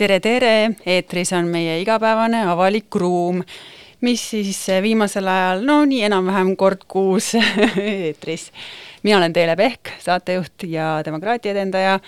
tere, 0.00 0.16
tere, 0.24 0.52
eetris 0.88 1.34
on 1.36 1.50
meie 1.52 1.74
igapäevane 1.82 2.38
avalik 2.48 2.94
ruum, 2.96 3.42
mis 4.00 4.22
siis 4.32 4.60
viimasel 4.80 5.28
ajal, 5.28 5.64
no 5.68 5.82
nii 5.88 6.06
enam-vähem 6.06 6.54
kord 6.56 6.86
kuus 6.88 7.34
eetris. 7.76 8.46
mina 9.02 9.18
olen 9.18 9.32
Teele 9.36 9.56
Pehk, 9.60 9.90
saatejuht 10.00 10.64
ja 10.72 11.02
demokraatia 11.04 11.52
edendaja. 11.52 11.98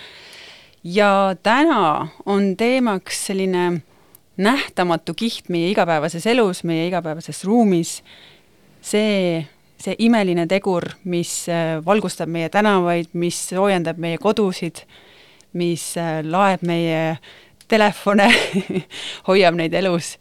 ja 0.83 1.35
täna 1.43 2.07
on 2.25 2.57
teemaks 2.57 3.25
selline 3.27 3.83
nähtamatu 4.37 5.13
kiht 5.13 5.49
meie 5.49 5.69
igapäevases 5.69 6.25
elus, 6.27 6.63
meie 6.63 6.87
igapäevases 6.87 7.43
ruumis. 7.45 8.03
see, 8.81 9.45
see 9.77 9.95
imeline 9.99 10.47
tegur, 10.47 10.89
mis 11.03 11.45
valgustab 11.85 12.29
meie 12.29 12.49
tänavaid, 12.49 13.13
mis 13.13 13.49
soojendab 13.49 14.01
meie 14.01 14.17
kodusid, 14.17 14.81
mis 15.53 15.93
laeb 16.23 16.65
meie 16.65 17.19
telefone 17.71 18.27
hoiab 19.29 19.57
neid 19.59 19.73
elus. 19.73 20.17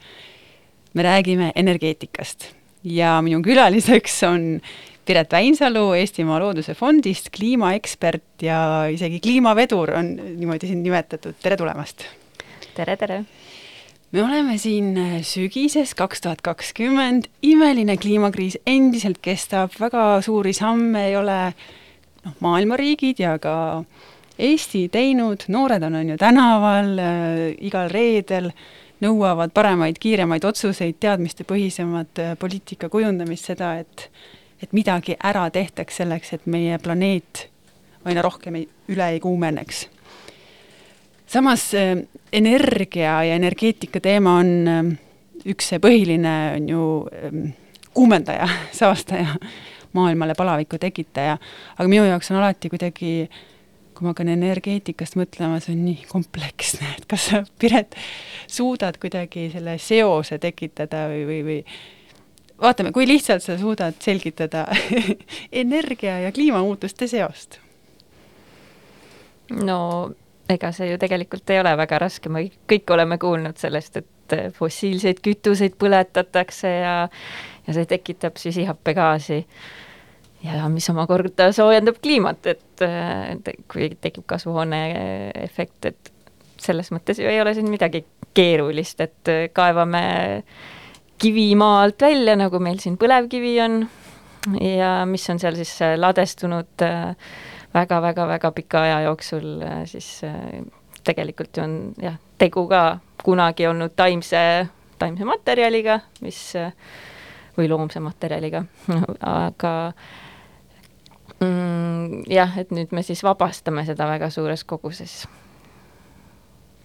me 0.95 1.03
räägime 1.03 1.53
energeetikast 1.57 2.51
ja 2.85 3.17
minu 3.23 3.41
külaliseks 3.43 4.23
on 4.29 4.61
Piret 5.07 5.33
Väinsalu 5.33 5.93
Eestimaa 5.99 6.39
Looduse 6.41 6.75
Fondist, 6.75 7.31
kliimaekspert 7.35 8.43
ja 8.43 8.87
isegi 8.93 9.21
kliimavedur 9.21 9.91
on 9.99 10.13
niimoodi 10.17 10.69
sind 10.71 10.87
nimetatud, 10.87 11.35
tere 11.43 11.57
tulemast! 11.57 12.05
tere, 12.77 12.97
tere! 12.97 13.23
me 14.13 14.23
oleme 14.23 14.59
siin 14.61 14.95
sügises 15.25 15.95
kaks 15.99 16.21
tuhat 16.21 16.43
kakskümmend, 16.45 17.31
imeline 17.43 17.97
kliimakriis 17.97 18.59
endiselt 18.67 19.23
kestab, 19.25 19.75
väga 19.81 20.21
suuri 20.23 20.53
samme 20.53 21.09
ei 21.09 21.17
ole 21.17 21.39
noh, 21.49 22.37
maailma 22.45 22.77
riigid 22.77 23.23
ja 23.25 23.39
ka 23.43 23.55
äh, 23.81 24.12
Eesti 24.43 24.89
teinud, 24.91 25.45
noored 25.55 25.83
on, 25.87 25.95
on 26.01 26.15
ju 26.15 26.19
tänaval 26.19 26.97
äh, 26.99 27.43
igal 27.63 27.91
reedel, 27.93 28.51
nõuavad 29.03 29.53
paremaid, 29.55 29.99
kiiremaid 30.03 30.45
otsuseid, 30.47 30.99
teadmistepõhisemat 31.03 32.23
äh, 32.23 32.33
poliitika 32.39 32.91
kujundamist, 32.91 33.53
seda, 33.53 33.77
et 33.83 34.09
et 34.63 34.73
midagi 34.73 35.17
ära 35.19 35.49
tehtaks 35.51 35.97
selleks, 35.99 36.37
et 36.37 36.45
meie 36.47 36.79
planeet 36.79 37.49
aina 38.07 38.23
rohkem 38.23 38.61
ei, 38.61 38.69
üle 38.91 39.09
ei 39.15 39.21
kuumeneks. 39.21 39.89
samas 41.27 41.75
äh, 41.75 41.99
energia 42.33 43.23
ja 43.25 43.35
energeetika 43.35 44.01
teema 44.01 44.37
on 44.39 44.69
äh, 44.69 44.83
üks 45.47 45.73
see 45.73 45.83
põhiline, 45.83 46.35
on 46.57 46.69
ju 46.69 46.83
äh, 47.11 47.55
kuumendaja, 47.95 48.49
saastaja, 48.81 49.35
maailmale 49.93 50.35
palaviku 50.35 50.79
tekitaja, 50.79 51.39
aga 51.79 51.89
minu 51.89 52.05
jaoks 52.07 52.31
on 52.31 52.39
alati 52.43 52.71
kuidagi 52.73 53.15
äh, 53.23 53.43
kui 54.03 54.09
ma 54.09 54.17
hakkan 54.17 54.33
energeetikast 54.35 55.15
mõtlema, 55.15 55.61
see 55.63 55.77
on 55.77 55.85
nii 55.87 56.07
kompleksne, 56.11 56.89
et 56.99 57.05
kas 57.07 57.29
sa, 57.31 57.45
Piret, 57.63 57.95
suudad 58.51 58.97
kuidagi 58.99 59.47
selle 59.53 59.77
seose 59.79 60.41
tekitada 60.43 61.05
või, 61.13 61.21
või, 61.29 61.37
või 61.47 61.59
vaatame, 62.65 62.91
kui 62.91 63.07
lihtsalt 63.07 63.45
sa 63.47 63.55
suudad 63.61 63.95
selgitada 64.03 64.65
energia 65.63 66.19
ja 66.25 66.33
kliimamuutuste 66.35 67.07
seost? 67.07 67.61
no 69.55 69.79
ega 70.51 70.73
see 70.75 70.91
ju 70.91 70.99
tegelikult 70.99 71.55
ei 71.55 71.63
ole 71.63 71.77
väga 71.79 72.03
raske, 72.03 72.33
me 72.33 72.49
kõik 72.71 72.91
oleme 72.91 73.21
kuulnud 73.23 73.63
sellest, 73.63 74.03
et 74.03 74.37
fossiilseid 74.59 75.23
kütuseid 75.23 75.79
põletatakse 75.79 76.75
ja, 76.75 76.97
ja 77.69 77.79
see 77.79 77.87
tekitab 77.87 78.43
süsihappegaasi 78.43 79.45
ja 80.43 80.69
mis 80.73 80.89
omakorda 80.91 81.51
soojendab 81.55 82.01
kliimat, 82.03 82.47
et, 82.51 82.85
kui 83.71 83.91
tekib 84.01 84.27
kasvuhooneefekt, 84.31 85.91
et 85.91 86.13
selles 86.63 86.93
mõttes 86.95 87.19
ju 87.21 87.29
ei 87.31 87.41
ole 87.43 87.55
siin 87.55 87.71
midagi 87.71 88.05
keerulist, 88.35 89.01
et 89.05 89.33
kaevame 89.55 90.05
kivi 91.23 91.53
maa 91.59 91.83
alt 91.85 92.03
välja, 92.03 92.37
nagu 92.39 92.59
meil 92.63 92.81
siin 92.83 92.97
põlevkivi 92.99 93.57
on 93.63 93.83
ja 94.59 94.95
mis 95.07 95.29
on 95.31 95.39
seal 95.43 95.59
siis 95.59 95.77
ladestunud 95.97 96.87
väga-väga-väga 97.73 98.51
pika 98.57 98.83
aja 98.87 99.01
jooksul, 99.07 99.63
siis 99.87 100.21
tegelikult 101.05 101.57
ju 101.57 101.65
on 101.65 101.77
jah, 102.03 102.19
tegu 102.39 102.67
ka 102.71 102.83
kunagi 103.23 103.67
olnud 103.71 103.95
taimse, 103.97 104.43
taimse 104.99 105.27
materjaliga, 105.27 106.01
mis 106.23 106.41
või 107.57 107.69
loomse 107.71 108.01
materjaliga, 108.03 108.65
aga 109.47 109.73
mm,? 111.43 112.25
jah, 112.31 112.59
et 112.59 112.73
nüüd 112.75 112.95
me 112.95 113.05
siis 113.07 113.23
vabastame 113.27 113.85
seda 113.89 114.09
väga 114.11 114.31
suures 114.31 114.65
koguses 114.65 115.23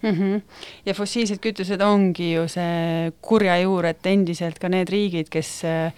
mm. 0.02 0.10
-hmm. 0.10 0.40
ja 0.86 0.94
fossiilsed 0.94 1.38
kütused 1.42 1.80
ongi 1.80 2.32
ju 2.34 2.48
see 2.48 3.12
kurja 3.20 3.58
juur, 3.60 3.86
et 3.86 4.06
endiselt 4.06 4.58
ka 4.58 4.68
need 4.68 4.88
riigid, 4.90 5.28
kes 5.30 5.64
äh, 5.64 5.92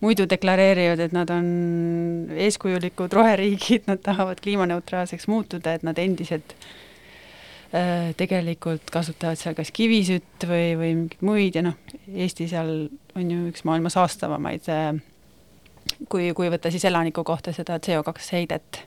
muidu 0.00 0.26
deklareerivad, 0.30 1.00
et 1.00 1.12
nad 1.12 1.30
on 1.30 1.46
eeskujulikud 2.46 3.12
roheriigid, 3.12 3.88
nad 3.90 4.02
tahavad 4.02 4.40
kliimaneutraalseks 4.40 5.28
muutuda, 5.28 5.74
et 5.74 5.82
nad 5.82 5.98
endiselt 5.98 6.54
äh, 7.74 8.14
tegelikult 8.16 8.90
kasutavad 8.94 9.40
seal 9.40 9.56
kas 9.58 9.72
kivisütt 9.74 10.46
või, 10.46 10.74
või 10.78 10.94
mingeid 10.94 11.22
muid 11.22 11.58
ja 11.58 11.62
noh, 11.62 11.78
Eesti 12.14 12.48
seal 12.48 12.88
on 13.16 13.30
ju 13.30 13.48
üks 13.50 13.64
maailma 13.64 13.90
saastavamaid 13.92 14.68
äh, 14.72 14.92
kui, 16.08 16.30
kui 16.36 16.50
võtta 16.52 16.70
siis 16.72 16.84
elaniku 16.88 17.24
kohta 17.26 17.52
seda 17.56 17.78
CO2 17.82 18.30
heidet. 18.32 18.80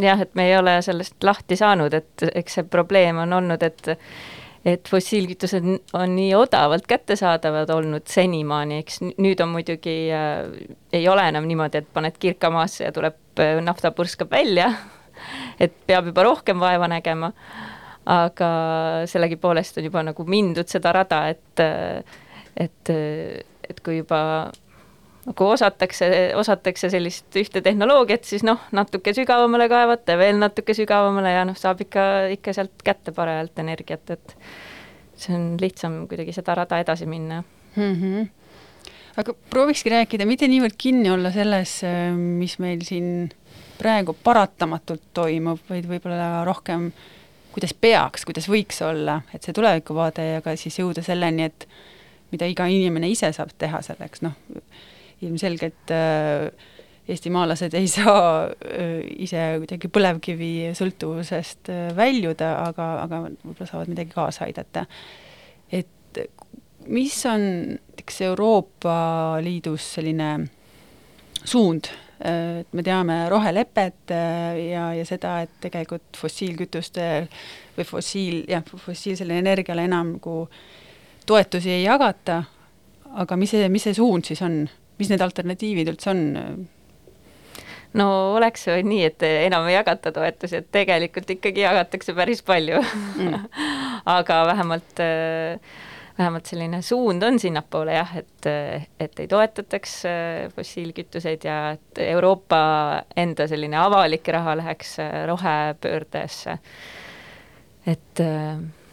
jah, 0.00 0.20
et 0.20 0.34
me 0.34 0.48
ei 0.48 0.56
ole 0.58 0.78
sellest 0.82 1.24
lahti 1.24 1.56
saanud, 1.56 1.94
et 1.94 2.26
eks 2.34 2.60
see 2.60 2.70
probleem 2.70 3.22
on 3.24 3.38
olnud, 3.40 3.62
et 3.62 3.94
et 4.64 4.88
fossiilkütused 4.88 5.66
on 5.92 6.14
nii 6.16 6.30
odavalt 6.38 6.86
kättesaadavad 6.88 7.68
olnud 7.74 8.06
senimaani, 8.08 8.78
eks 8.80 9.02
nüüd 9.04 9.42
on 9.44 9.50
muidugi 9.52 10.08
äh,, 10.08 10.38
ei 10.92 11.04
ole 11.08 11.26
enam 11.28 11.44
niimoodi, 11.44 11.82
et 11.82 11.90
paned 11.92 12.16
kirka 12.18 12.48
maasse 12.50 12.86
ja 12.86 12.92
tuleb 12.96 13.42
äh, 13.44 13.58
nafta 13.60 13.92
purskab 13.92 14.32
välja, 14.32 14.70
et 15.64 15.76
peab 15.86 16.08
juba 16.08 16.24
rohkem 16.24 16.62
vaeva 16.62 16.88
nägema, 16.88 17.32
aga 18.08 18.48
sellegipoolest 19.08 19.80
on 19.80 19.90
juba 19.90 20.02
nagu 20.04 20.24
mindud 20.28 20.68
seda 20.72 20.92
rada, 20.96 21.26
et 21.28 21.60
äh, 21.60 22.20
et, 22.56 22.90
äh, 22.90 23.42
et 23.68 23.80
kui 23.84 23.98
juba 24.00 24.20
nagu 25.24 25.48
osatakse, 25.48 26.08
osatakse 26.36 26.90
sellist 26.92 27.36
ühte 27.40 27.62
tehnoloogiat, 27.64 28.26
siis 28.28 28.44
noh, 28.46 28.60
natuke 28.76 29.14
sügavamale 29.16 29.68
kaevata 29.72 30.18
veel 30.20 30.38
natuke 30.40 30.76
sügavamale 30.76 31.32
ja 31.32 31.44
noh, 31.48 31.56
saab 31.58 31.80
ikka, 31.84 32.04
ikka 32.36 32.54
sealt 32.56 32.84
kätte 32.84 33.14
parajalt 33.16 33.58
energiat, 33.62 34.14
et 34.16 34.36
see 35.16 35.34
on 35.36 35.54
lihtsam 35.60 36.04
kuidagi 36.10 36.34
seda 36.36 36.56
rada 36.58 36.80
edasi 36.82 37.06
minna 37.06 37.42
mm. 37.76 37.94
-hmm. 37.94 38.28
aga 39.22 39.34
proovikski 39.50 39.94
rääkida, 39.94 40.26
mitte 40.26 40.48
niivõrd 40.50 40.76
kinni 40.78 41.10
olla 41.10 41.32
selles, 41.32 41.80
mis 42.14 42.58
meil 42.58 42.82
siin 42.84 43.30
praegu 43.78 44.16
paratamatult 44.24 45.12
toimub, 45.14 45.60
vaid 45.70 45.88
võib-olla 45.88 46.44
rohkem 46.44 46.90
kuidas 47.54 47.74
peaks, 47.80 48.24
kuidas 48.26 48.48
võiks 48.50 48.80
olla, 48.82 49.20
et 49.34 49.42
see 49.42 49.54
tulevikuvaade 49.54 50.24
ja 50.26 50.40
ka 50.42 50.56
siis 50.58 50.78
jõuda 50.78 51.04
selleni, 51.06 51.46
et 51.46 51.68
mida 52.34 52.48
iga 52.50 52.66
inimene 52.66 53.08
ise 53.12 53.30
saab 53.32 53.52
teha 53.58 53.80
selleks, 53.82 54.24
noh, 54.26 54.34
ilmselgelt 55.24 55.92
äh, 55.94 56.48
eestimaalased 57.08 57.74
ei 57.76 57.88
saa 57.90 58.44
äh, 58.46 59.00
ise 59.26 59.42
kuidagi 59.62 59.90
põlevkivi 59.92 60.52
sõltuvusest 60.76 61.72
äh, 61.72 61.88
väljuda, 61.96 62.54
aga, 62.68 62.88
aga 63.04 63.20
võib-olla 63.26 63.68
saavad 63.70 63.92
midagi 63.92 64.14
kaasa 64.14 64.46
aidata. 64.48 64.86
et 65.72 66.22
mis 66.86 67.16
on 67.26 67.42
näiteks 67.74 68.20
Euroopa 68.28 68.96
Liidus 69.42 69.94
selline 69.96 70.30
suund, 71.44 71.88
et 72.24 72.70
me 72.72 72.82
teame 72.84 73.16
rohelepet 73.28 74.12
ja, 74.12 74.84
ja 74.94 75.04
seda, 75.08 75.40
et 75.44 75.56
tegelikult 75.60 76.16
fossiilkütuste 76.16 77.08
või 77.76 77.86
fossiil, 77.88 78.36
jah, 78.48 78.62
fossiilsele 78.64 79.40
energiale 79.40 79.84
enam 79.88 80.14
nagu 80.14 80.36
toetusi 81.26 81.72
ei 81.72 81.82
jagata, 81.84 82.42
aga 83.20 83.36
mis 83.40 83.54
see, 83.54 83.68
mis 83.72 83.86
see 83.88 83.96
suund 83.96 84.28
siis 84.28 84.42
on? 84.44 84.64
Mis 84.98 85.10
need 85.10 85.24
alternatiivid 85.24 85.90
üldse 85.94 86.12
on? 86.12 86.24
no 87.98 88.08
oleks 88.34 88.66
ju 88.68 88.76
nii, 88.82 89.02
et 89.06 89.24
enam 89.28 89.68
ei 89.70 89.76
jagata 89.76 90.12
toetusi, 90.14 90.60
et 90.60 90.70
tegelikult 90.74 91.30
ikkagi 91.36 91.64
jagatakse 91.64 92.14
päris 92.16 92.42
palju 92.46 92.80
mm. 92.82 93.48
aga 94.16 94.40
vähemalt, 94.50 95.02
vähemalt 96.18 96.50
selline 96.50 96.82
suund 96.82 97.22
on 97.26 97.38
sinnapoole 97.42 97.94
jah, 97.94 98.14
et, 98.18 98.50
et 99.00 99.22
ei 99.22 99.30
toetataks 99.30 99.96
fossiilkütuseid 100.56 101.46
ja 101.46 101.58
et 101.76 102.02
Euroopa 102.08 102.60
enda 103.16 103.46
selline 103.50 103.78
avalik 103.78 104.30
raha 104.34 104.56
läheks 104.62 104.96
rohepöördesse. 105.30 106.58
et 107.86 108.24
Mm, 108.24 108.83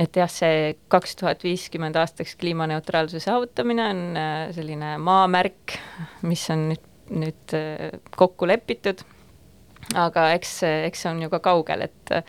et 0.00 0.16
jah, 0.18 0.30
see 0.30 0.74
kaks 0.90 1.16
tuhat 1.20 1.44
viiskümmend 1.46 1.96
aastaks 2.00 2.34
kliimaneutraalsuse 2.40 3.22
saavutamine 3.22 3.86
on 3.86 4.02
äh, 4.18 4.40
selline 4.56 4.96
maamärk, 5.02 5.76
mis 6.26 6.42
on 6.50 6.68
nüüd, 6.72 6.88
nüüd 7.22 7.54
äh, 7.56 8.00
kokku 8.16 8.48
lepitud. 8.50 9.04
aga 9.98 10.28
eks, 10.36 10.60
eks 10.86 11.00
see 11.02 11.10
on 11.10 11.22
ju 11.22 11.30
ka 11.32 11.40
kaugel, 11.42 11.86
et 11.88 12.14
äh, 12.14 12.26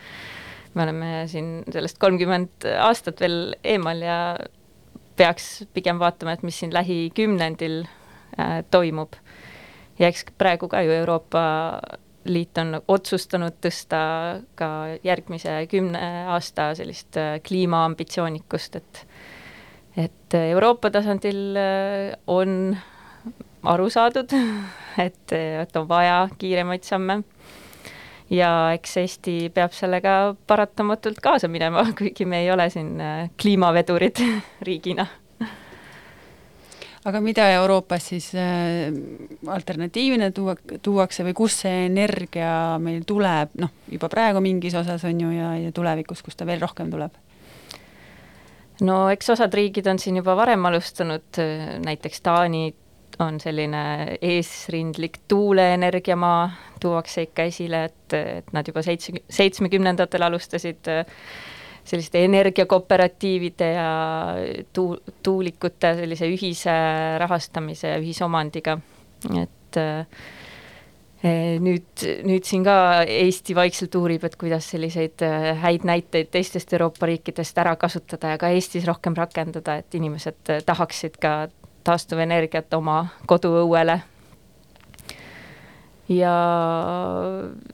me 0.74 0.86
oleme 0.86 1.12
siin 1.30 1.62
sellest 1.70 2.00
kolmkümmend 2.02 2.70
aastat 2.80 3.20
veel 3.22 3.56
eemal 3.64 4.02
ja 4.06 4.18
peaks 5.20 5.64
pigem 5.74 6.00
vaatama, 6.02 6.36
et 6.38 6.46
mis 6.48 6.62
siin 6.62 6.74
lähikümnendil 6.74 7.84
äh, 7.84 8.62
toimub. 8.72 9.18
ja 10.00 10.08
eks 10.08 10.26
praegu 10.38 10.70
ka 10.72 10.82
ju 10.82 10.94
Euroopa 10.96 11.44
Liit 12.30 12.58
on 12.62 12.78
otsustanud 12.88 13.56
tõsta 13.64 14.00
ka 14.56 14.68
järgmise 15.04 15.56
kümne 15.72 16.02
aasta 16.30 16.72
sellist 16.78 17.18
äh, 17.18 17.40
kliimaambitsioonikust, 17.48 18.76
et 18.78 19.06
et 19.98 20.36
Euroopa 20.38 20.92
tasandil 20.94 21.58
äh, 21.60 22.14
on 22.28 22.76
aru 23.64 23.90
saadud, 23.90 24.32
et, 25.06 25.34
et 25.34 25.78
on 25.78 25.88
vaja 25.90 26.28
kiiremaid 26.38 26.86
samme. 26.88 27.22
Ja 28.32 28.72
eks 28.72 28.96
Eesti 29.02 29.34
peab 29.52 29.74
sellega 29.76 30.36
paratamatult 30.48 31.20
kaasa 31.24 31.50
minema, 31.52 31.84
kuigi 31.98 32.26
me 32.26 32.46
ei 32.46 32.52
ole 32.54 32.70
siin 32.70 32.94
äh, 33.02 33.26
kliimavedurid 33.42 34.24
riigina 34.68 35.08
aga 37.06 37.22
mida 37.24 37.48
Euroopas 37.56 38.12
siis 38.12 38.30
äh, 38.38 38.92
alternatiivina 39.48 40.32
tuua, 40.36 40.56
tuuakse 40.82 41.26
või 41.26 41.34
kust 41.38 41.64
see 41.66 41.86
energia 41.88 42.78
meil 42.82 43.04
tuleb, 43.08 43.56
noh, 43.62 43.74
juba 43.92 44.10
praegu 44.12 44.44
mingis 44.44 44.76
osas 44.78 45.06
on 45.10 45.24
ju 45.24 45.32
ja, 45.34 45.56
ja 45.58 45.72
tulevikus, 45.76 46.22
kus 46.22 46.38
ta 46.38 46.48
veel 46.50 46.62
rohkem 46.62 46.92
tuleb? 46.94 47.18
no 48.86 49.04
eks 49.14 49.34
osad 49.34 49.54
riigid 49.54 49.88
on 49.90 50.00
siin 50.02 50.22
juba 50.22 50.36
varem 50.38 50.66
alustanud, 50.70 51.28
äh, 51.42 51.76
näiteks 51.86 52.22
Taani 52.22 52.70
on 53.22 53.40
selline 53.40 54.18
eesrindlik 54.22 55.20
tuuleenergiamaa, 55.30 56.52
tuuakse 56.82 57.28
ikka 57.28 57.46
esile, 57.50 57.84
et, 57.90 58.14
et 58.18 58.54
nad 58.56 58.68
juba 58.68 58.82
seitse, 58.86 59.14
seitsmekümnendatel 59.30 60.26
alustasid 60.26 60.90
äh, 60.90 61.18
selliste 61.88 62.24
energiakooperatiivide 62.26 63.72
ja 63.74 63.90
tuu-, 64.74 65.00
tuulikute 65.24 65.96
sellise 66.02 66.30
ühise 66.32 66.76
rahastamise 67.22 67.96
ja 67.96 68.00
ühisomandiga, 68.02 68.78
et 69.42 69.80
äh, 69.82 70.06
nüüd, 71.62 72.06
nüüd 72.28 72.48
siin 72.48 72.66
ka 72.66 72.76
Eesti 73.08 73.56
vaikselt 73.58 73.96
uurib, 74.00 74.26
et 74.28 74.38
kuidas 74.42 74.70
selliseid 74.74 75.26
äh, 75.26 75.50
häid 75.64 75.88
näiteid 75.88 76.32
teistest 76.34 76.74
Euroopa 76.78 77.10
riikidest 77.10 77.58
ära 77.62 77.76
kasutada 77.80 78.36
ja 78.36 78.42
ka 78.42 78.54
Eestis 78.54 78.88
rohkem 78.90 79.18
rakendada, 79.18 79.80
et 79.82 80.00
inimesed 80.00 80.56
tahaksid 80.66 81.20
ka 81.22 81.36
taastuvenergiat 81.88 82.74
oma 82.78 83.04
koduõuele 83.30 84.02
ja 86.12 86.36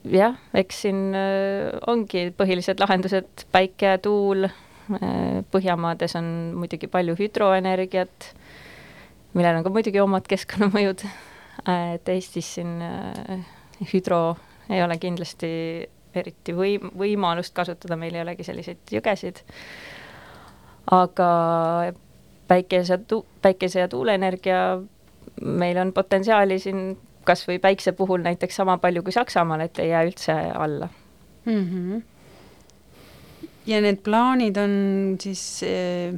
jah, 0.06 0.38
eks 0.56 0.82
siin 0.84 1.02
äh, 1.16 1.74
ongi 1.90 2.28
põhilised 2.36 2.80
lahendused 2.82 3.46
päike 3.54 3.96
tuul. 4.04 4.48
Äh, 4.48 5.40
Põhjamaades 5.52 6.16
on 6.18 6.28
muidugi 6.58 6.88
palju 6.90 7.16
hüdroenergiat, 7.18 8.30
millel 9.36 9.60
on 9.60 9.66
ka 9.66 9.72
muidugi 9.74 10.02
omad 10.02 10.28
keskkonnamõjud. 10.30 11.04
Äh, 11.64 11.94
et 11.98 12.12
Eestis 12.14 12.54
siin 12.58 12.78
hüdro 13.92 14.22
ei 14.68 14.82
ole 14.84 14.98
kindlasti 15.00 15.50
eriti 16.18 16.54
võim-, 16.56 16.92
võimalust 16.98 17.54
kasutada, 17.56 17.98
meil 18.00 18.16
ei 18.16 18.24
olegi 18.24 18.46
selliseid 18.46 18.92
jõgesid. 18.92 19.42
aga 20.90 21.32
päikese, 22.48 22.96
päikese 23.42 23.80
ja 23.80 23.88
tuuleenergia, 23.92 24.80
meil 25.44 25.76
on 25.78 25.92
potentsiaali 25.92 26.56
siin 26.58 26.96
kas 27.28 27.44
või 27.48 27.60
päikse 27.62 27.92
puhul 27.96 28.24
näiteks 28.24 28.60
sama 28.60 28.78
palju 28.82 29.04
kui 29.04 29.14
Saksamaal, 29.14 29.66
et 29.66 29.78
ei 29.82 29.92
jää 29.92 30.06
üldse 30.08 30.38
alla 30.54 30.88
mm. 31.44 31.66
-hmm. 31.68 32.02
ja 33.66 33.80
need 33.84 34.02
plaanid 34.04 34.56
on 34.56 34.72
siis 35.20 35.62
eh, 35.62 36.14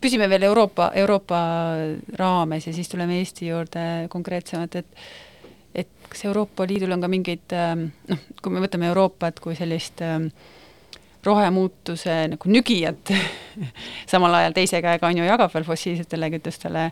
püsime 0.00 0.28
veel 0.28 0.42
Euroopa, 0.42 0.90
Euroopa 0.94 1.40
raames 2.18 2.66
ja 2.66 2.72
siis 2.72 2.88
tuleme 2.88 3.18
Eesti 3.18 3.48
juurde 3.48 4.06
konkreetsemalt, 4.08 4.76
et 4.76 4.86
et 5.74 5.88
kas 6.08 6.24
Euroopa 6.24 6.66
Liidul 6.66 6.90
on 6.92 7.00
ka 7.00 7.08
mingeid 7.08 7.54
noh, 8.10 8.24
kui 8.42 8.52
me 8.52 8.62
võtame 8.64 8.88
Euroopat 8.90 9.38
kui 9.40 9.54
sellist 9.54 10.02
rohemuutuse 11.24 12.16
nagu 12.32 12.50
nügijat 12.50 13.12
samal 14.10 14.34
ajal 14.40 14.56
teise 14.56 14.80
käega 14.82 15.06
on 15.06 15.20
ju 15.20 15.28
jagab 15.28 15.54
veel 15.54 15.68
fossiilsetele 15.68 16.30
kütustele 16.34 16.90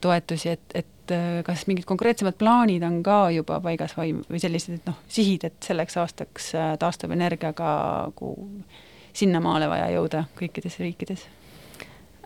toetusi, 0.00 0.54
et, 0.54 0.74
et 0.74 0.93
et 1.04 1.12
äh, 1.12 1.42
kas 1.44 1.66
mingid 1.68 1.84
konkreetsemad 1.88 2.38
plaanid 2.40 2.84
on 2.86 3.02
ka 3.04 3.28
juba 3.34 3.60
paigas 3.64 3.94
või, 3.98 4.14
või 4.28 4.40
sellised, 4.40 4.80
noh, 4.88 4.96
sihid, 5.08 5.44
et 5.50 5.60
selleks 5.64 5.98
aastaks 6.00 6.50
äh, 6.56 6.72
taastuvenergiaga 6.80 7.74
nagu 8.08 8.32
sinnamaale 9.14 9.68
vaja 9.70 9.90
jõuda 9.94 10.24
kõikides 10.38 10.78
riikides? 10.80 11.26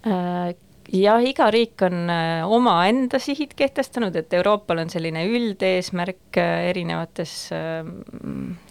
Äh, 0.06 0.54
jah, 0.94 1.22
iga 1.26 1.50
riik 1.54 1.82
on 1.88 2.06
omaenda 2.46 3.20
sihid 3.20 3.56
kehtestanud, 3.58 4.16
et 4.16 4.32
Euroopal 4.38 4.84
on 4.84 4.92
selline 4.92 5.26
üldeesmärk 5.28 6.38
erinevates 6.38 7.34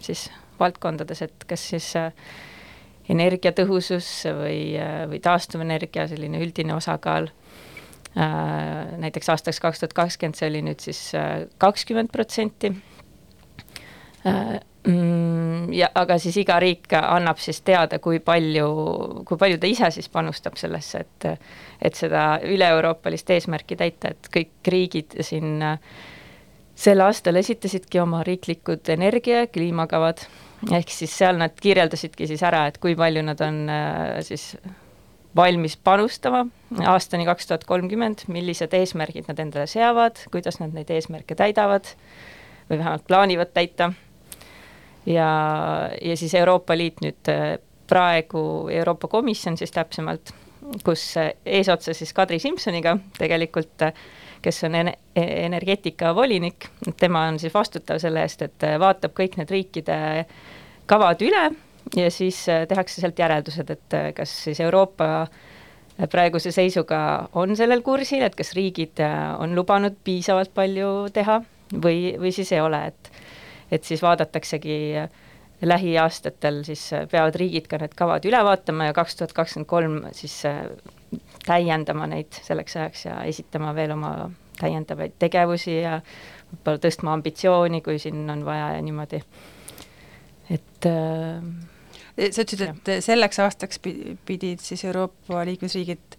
siis 0.02 0.28
valdkondades, 0.58 1.20
et 1.28 1.44
kas 1.46 1.68
siis 1.74 1.92
energiatõhusus 3.08 4.08
või, 4.40 4.62
või 5.12 5.20
taastuvenergia 5.22 6.08
selline 6.10 6.40
üldine 6.42 6.74
osakaal 6.74 7.30
näiteks 8.18 9.28
aastaks 9.28 9.60
kaks 9.62 9.82
tuhat 9.82 9.94
kakskümmend 9.94 10.38
see 10.38 10.48
oli 10.50 10.62
nüüd 10.66 10.82
siis 10.82 11.00
äh, 11.14 11.44
kakskümmend 11.62 12.10
protsenti. 12.12 12.72
Äh, 14.26 14.56
mm, 14.88 15.68
ja 15.76 15.90
aga 15.94 16.18
siis 16.18 16.36
iga 16.42 16.58
riik 16.62 16.90
annab 16.98 17.38
siis 17.42 17.60
teada, 17.66 18.00
kui 18.02 18.18
palju, 18.24 18.68
kui 19.28 19.38
palju 19.38 19.60
ta 19.62 19.70
ise 19.70 19.92
siis 19.94 20.10
panustab 20.10 20.58
sellesse, 20.58 21.04
et 21.04 21.28
et 21.78 21.94
seda 21.94 22.40
üle-euroopalist 22.42 23.30
eesmärki 23.30 23.78
täita, 23.78 24.10
et 24.10 24.30
kõik 24.34 24.72
riigid 24.72 25.20
siin 25.22 25.62
sel 26.78 27.02
aastal 27.02 27.38
esitasidki 27.38 28.00
oma 28.02 28.24
riiklikud 28.26 28.90
energia- 28.94 29.44
ja 29.44 29.46
kliimakavad, 29.46 30.24
ehk 30.74 30.90
siis 30.90 31.14
seal 31.14 31.38
nad 31.38 31.54
kirjeldasidki 31.54 32.26
siis 32.26 32.42
ära, 32.42 32.66
et 32.66 32.82
kui 32.82 32.98
palju 32.98 33.22
nad 33.22 33.40
on 33.46 33.64
siis 34.26 34.56
valmis 35.38 35.76
panustama 35.84 36.46
aastani 36.86 37.26
kaks 37.28 37.46
tuhat 37.46 37.64
kolmkümmend, 37.68 38.26
millised 38.32 38.74
eesmärgid 38.74 39.30
nad 39.30 39.38
endale 39.42 39.68
seavad, 39.70 40.18
kuidas 40.32 40.58
nad 40.62 40.74
neid 40.74 40.90
eesmärke 40.90 41.36
täidavad 41.38 41.92
või 42.68 42.80
vähemalt 42.80 43.06
plaanivad 43.08 43.54
täita. 43.54 43.92
ja, 45.06 45.28
ja 46.02 46.16
siis 46.16 46.34
Euroopa 46.34 46.76
Liit 46.76 47.00
nüüd 47.04 47.32
praegu, 47.88 48.68
Euroopa 48.68 49.08
Komisjon 49.08 49.56
siis 49.56 49.72
täpsemalt, 49.72 50.34
kus 50.84 51.14
eesotsas 51.46 52.02
siis 52.02 52.12
Kadri 52.12 52.38
Simsoniga 52.38 52.98
tegelikult, 53.18 53.86
kes 54.42 54.64
on 54.64 54.74
ene-, 54.74 54.98
energeetikavolinik, 55.16 56.68
tema 57.00 57.24
on 57.30 57.38
siis 57.38 57.54
vastutav 57.54 58.02
selle 58.02 58.22
eest, 58.26 58.42
et 58.42 58.68
vaatab 58.78 59.16
kõik 59.16 59.38
need 59.40 59.50
riikide 59.50 59.96
kavad 60.88 61.24
üle 61.24 61.48
ja 61.96 62.10
siis 62.10 62.40
äh, 62.48 62.66
tehakse 62.68 63.00
sealt 63.00 63.18
järeldused, 63.18 63.70
et 63.70 63.94
äh, 63.96 64.10
kas 64.16 64.32
siis 64.44 64.60
Euroopa 64.60 65.08
äh, 65.22 66.08
praeguse 66.10 66.52
seisuga 66.54 67.28
on 67.38 67.56
sellel 67.56 67.82
kursil, 67.86 68.24
et 68.26 68.36
kas 68.38 68.52
riigid 68.56 69.00
on 69.38 69.54
lubanud 69.56 69.96
piisavalt 70.04 70.52
palju 70.54 71.08
teha 71.14 71.40
või, 71.74 72.14
või 72.20 72.34
siis 72.34 72.52
ei 72.52 72.64
ole, 72.64 72.86
et 72.92 73.12
et 73.68 73.84
siis 73.84 74.00
vaadataksegi 74.00 74.94
lähiaastatel 75.68 76.62
siis 76.64 76.86
peavad 77.10 77.34
riigid 77.36 77.66
ka 77.68 77.76
need 77.82 77.92
kavad 77.98 78.24
üle 78.24 78.38
vaatama 78.46 78.86
ja 78.88 78.94
kaks 78.96 79.18
tuhat 79.18 79.34
kakskümmend 79.36 79.68
kolm 79.68 79.98
siis 80.16 80.38
täiendama 81.44 82.06
neid 82.08 82.38
selleks 82.46 82.78
ajaks 82.78 83.04
ja 83.04 83.18
esitama 83.28 83.74
veel 83.76 83.92
oma 83.92 84.30
täiendavaid 84.58 85.18
tegevusi 85.20 85.80
ja 85.82 85.98
võib-olla 86.50 86.82
tõstma 86.82 87.14
ambitsiooni, 87.16 87.82
kui 87.84 87.98
siin 88.02 88.24
on 88.32 88.44
vaja 88.46 88.72
ja 88.76 88.84
niimoodi. 88.84 89.20
et 90.50 90.86
äh, 90.86 91.42
sa 92.18 92.44
ütlesid, 92.44 92.64
et 92.68 93.04
selleks 93.04 93.38
aastaks 93.44 93.80
pidid 93.82 94.62
siis 94.64 94.84
Euroopa 94.88 95.44
liikmesriigid 95.48 96.18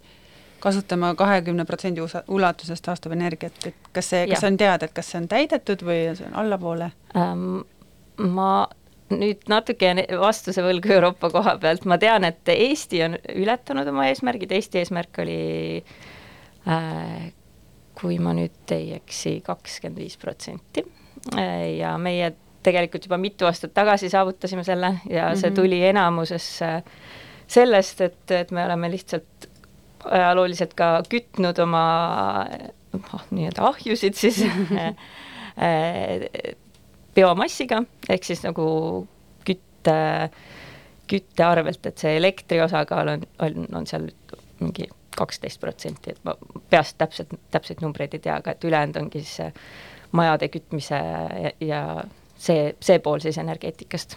kasutama 0.60 1.14
kahekümne 1.16 1.64
protsendi 1.64 2.02
ulatuses 2.28 2.82
taastuvenergiat, 2.84 3.66
et 3.66 3.88
kas 3.96 4.10
see, 4.12 4.26
kas 4.28 4.44
on 4.44 4.58
teada, 4.60 4.88
et 4.88 4.96
kas 4.96 5.12
see 5.12 5.20
on 5.22 5.28
täidetud 5.30 5.84
või 5.86 6.02
see 6.18 6.28
on 6.28 6.36
allapoole? 6.44 6.92
Ähm,? 7.16 7.62
ma 8.20 8.68
nüüd 9.10 9.46
natuke 9.48 9.94
vastuse 10.20 10.62
võlgu 10.62 10.92
Euroopa 10.92 11.30
koha 11.32 11.56
pealt, 11.62 11.86
ma 11.88 11.96
tean, 11.98 12.26
et 12.28 12.48
Eesti 12.52 13.00
on 13.06 13.16
ületanud 13.32 13.88
oma 13.88 14.10
eesmärgid, 14.10 14.52
Eesti 14.52 14.82
eesmärk 14.82 15.22
oli 15.24 15.38
äh, 16.68 17.30
kui 18.00 18.18
ma 18.22 18.34
nüüd 18.36 18.74
ei 18.76 18.94
eksi, 18.96 19.38
kakskümmend 19.44 20.00
viis 20.00 20.16
protsenti. 20.20 20.84
Äh, 21.36 21.80
ja 21.80 21.96
meie 22.00 22.32
tegelikult 22.62 23.06
juba 23.08 23.18
mitu 23.20 23.46
aastat 23.48 23.74
tagasi 23.74 24.10
saavutasime 24.12 24.64
selle 24.64 24.86
ja 25.08 25.28
mm 25.28 25.32
-hmm. 25.32 25.36
see 25.40 25.50
mhm. 25.50 25.56
tuli 25.56 25.84
enamuses 25.86 26.60
sellest, 27.46 28.00
et, 28.00 28.30
et 28.30 28.50
me 28.50 28.64
oleme 28.64 28.90
lihtsalt 28.90 29.48
ajalooliselt 30.04 30.74
ka 30.74 31.02
kütnud 31.08 31.58
oma 31.58 31.84
noh, 32.92 33.24
nii-öelda 33.30 33.62
ahjusid 33.68 34.14
siis 34.14 34.42
äh, 34.46 34.94
biomassiga, 37.14 37.82
ehk 38.08 38.24
siis 38.24 38.42
nagu 38.42 38.66
küt-, 39.44 39.70
kütte, 39.80 40.30
kütte 41.08 41.44
arvelt, 41.44 41.86
et 41.86 41.98
see 41.98 42.16
elektri 42.16 42.60
osakaal 42.62 43.08
on, 43.08 43.22
on, 43.40 43.66
on 43.74 43.86
seal 43.86 44.08
mingi 44.60 44.88
kaksteist 45.16 45.60
protsenti, 45.60 46.10
et 46.12 46.20
ma 46.24 46.36
peast 46.70 46.96
täpselt, 46.98 47.32
täpseid 47.50 47.80
numbreid 47.82 48.14
ei 48.14 48.20
tea, 48.20 48.36
aga 48.36 48.54
et 48.54 48.64
ülejäänud 48.64 48.96
ongi 48.96 49.24
siis 49.24 49.52
majade 50.12 50.48
kütmise 50.48 50.96
ja, 50.96 51.52
ja 51.60 51.80
see, 52.40 52.70
see 52.80 53.00
pool 53.04 53.22
siis 53.22 53.38
energeetikast. 53.40 54.16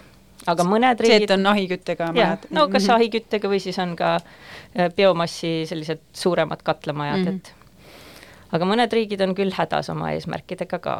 aga 0.50 0.66
mõned 0.68 1.00
riigid 1.00 1.24
see, 1.24 1.30
et 1.30 1.36
on 1.36 1.50
ahiküttega 1.52 2.12
majad? 2.12 2.48
no 2.50 2.68
kas 2.72 2.88
mhm. 2.88 2.96
ahiküttega 2.98 3.50
või 3.50 3.60
siis 3.64 3.78
on 3.82 3.96
ka 3.98 4.14
äh, 4.16 4.88
biomassi 4.96 5.52
sellised 5.70 6.02
suuremad 6.12 6.64
katlamajad 6.66 7.24
mm, 7.24 7.28
-hmm. 7.28 7.36
et 7.36 8.54
aga 8.54 8.70
mõned 8.70 8.98
riigid 8.98 9.22
on 9.24 9.34
küll 9.34 9.54
hädas 9.54 9.90
oma 9.90 10.12
eesmärkidega 10.14 10.78
ka, 10.78 10.96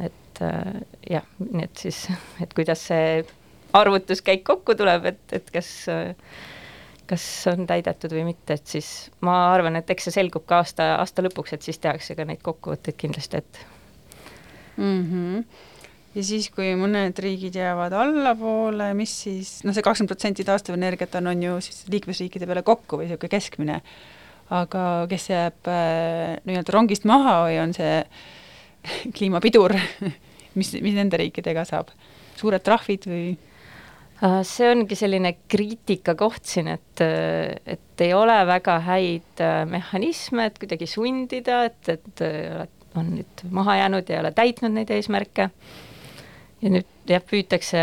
et 0.00 0.42
äh, 0.42 0.80
jah, 1.10 1.26
nii 1.38 1.68
et 1.68 1.86
siis, 1.86 2.06
et 2.42 2.54
kuidas 2.54 2.86
see 2.90 3.24
arvutuskäik 3.76 4.44
kokku 4.44 4.74
tuleb, 4.78 5.04
et, 5.12 5.22
et 5.36 5.50
kas 5.52 5.72
kas 7.06 7.24
on 7.52 7.66
täidetud 7.66 8.12
või 8.16 8.24
mitte, 8.32 8.56
et 8.56 8.66
siis 8.66 8.88
ma 9.24 9.36
arvan, 9.52 9.78
et 9.78 9.90
eks 9.90 10.08
see 10.08 10.16
selgub 10.18 10.46
ka 10.48 10.60
aasta, 10.62 10.88
aasta 11.00 11.22
lõpuks, 11.26 11.54
et 11.54 11.66
siis 11.66 11.78
tehakse 11.82 12.16
ka 12.18 12.26
neid 12.26 12.42
kokkuvõtteid 12.42 12.98
kindlasti, 12.98 13.42
et 13.42 13.60
mm. 14.76 15.02
-hmm. 15.02 15.44
Ja 16.16 16.24
siis, 16.24 16.48
kui 16.54 16.72
mõned 16.78 17.18
riigid 17.20 17.56
jäävad 17.58 17.94
allapoole, 17.96 18.90
mis 18.96 19.12
siis, 19.26 19.50
noh, 19.66 19.74
see 19.76 19.84
kakskümmend 19.84 20.12
protsenti 20.14 20.46
taastuvenergiat 20.48 21.18
on, 21.20 21.32
on 21.32 21.42
ju 21.44 21.56
siis 21.64 21.84
liikmesriikide 21.92 22.48
peale 22.48 22.64
kokku 22.66 23.00
või 23.00 23.08
niisugune 23.10 23.32
keskmine, 23.32 23.80
aga 24.56 24.84
kes 25.10 25.30
jääb 25.32 25.70
äh, 25.72 26.36
nii-öelda 26.48 26.74
rongist 26.74 27.08
maha 27.08 27.40
või 27.46 27.58
on 27.60 27.74
see 27.76 27.98
kliimapidur 29.16 29.76
mis, 30.58 30.72
mis 30.80 30.96
nende 30.96 31.20
riikidega 31.20 31.66
saab? 31.68 31.92
suured 32.36 32.64
trahvid 32.64 33.06
või? 33.08 33.26
Äh, 34.24 34.40
see 34.48 34.70
ongi 34.72 34.96
selline 34.96 35.34
kriitika 35.52 36.14
koht 36.16 36.48
siin, 36.48 36.70
et, 36.72 37.02
et 37.04 38.04
ei 38.04 38.14
ole 38.16 38.38
väga 38.48 38.78
häid 38.86 39.44
äh, 39.44 39.58
mehhanisme, 39.68 40.48
et 40.48 40.56
kuidagi 40.62 40.88
sundida, 40.88 41.64
et, 41.68 41.92
et 41.92 42.24
on 42.96 43.12
nüüd 43.18 43.44
maha 43.52 43.76
jäänud 43.82 44.08
ja 44.08 44.16
ei 44.16 44.22
ole 44.22 44.32
täitnud 44.36 44.72
neid 44.72 44.92
eesmärke. 44.94 45.50
Ja 46.62 46.72
nüüd 46.72 47.10
jah, 47.10 47.22
püütakse 47.24 47.80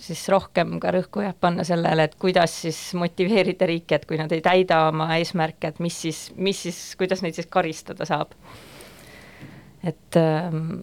siis 0.00 0.22
rohkem 0.32 0.78
ka 0.82 0.92
rõhku 0.94 1.24
jah, 1.24 1.34
panna 1.38 1.66
sellele, 1.68 2.08
et 2.08 2.16
kuidas 2.20 2.54
siis 2.64 2.78
motiveerida 2.98 3.68
riike, 3.68 3.98
et 3.98 4.06
kui 4.08 4.18
nad 4.20 4.32
ei 4.32 4.42
täida 4.44 4.86
oma 4.90 5.10
eesmärke, 5.18 5.72
et 5.72 5.82
mis 5.84 5.98
siis, 6.06 6.26
mis 6.36 6.62
siis, 6.66 6.80
kuidas 6.98 7.22
neid 7.24 7.36
siis 7.36 7.50
karistada 7.50 8.08
saab. 8.08 8.34
et 9.86 10.16
ähm, 10.18 10.80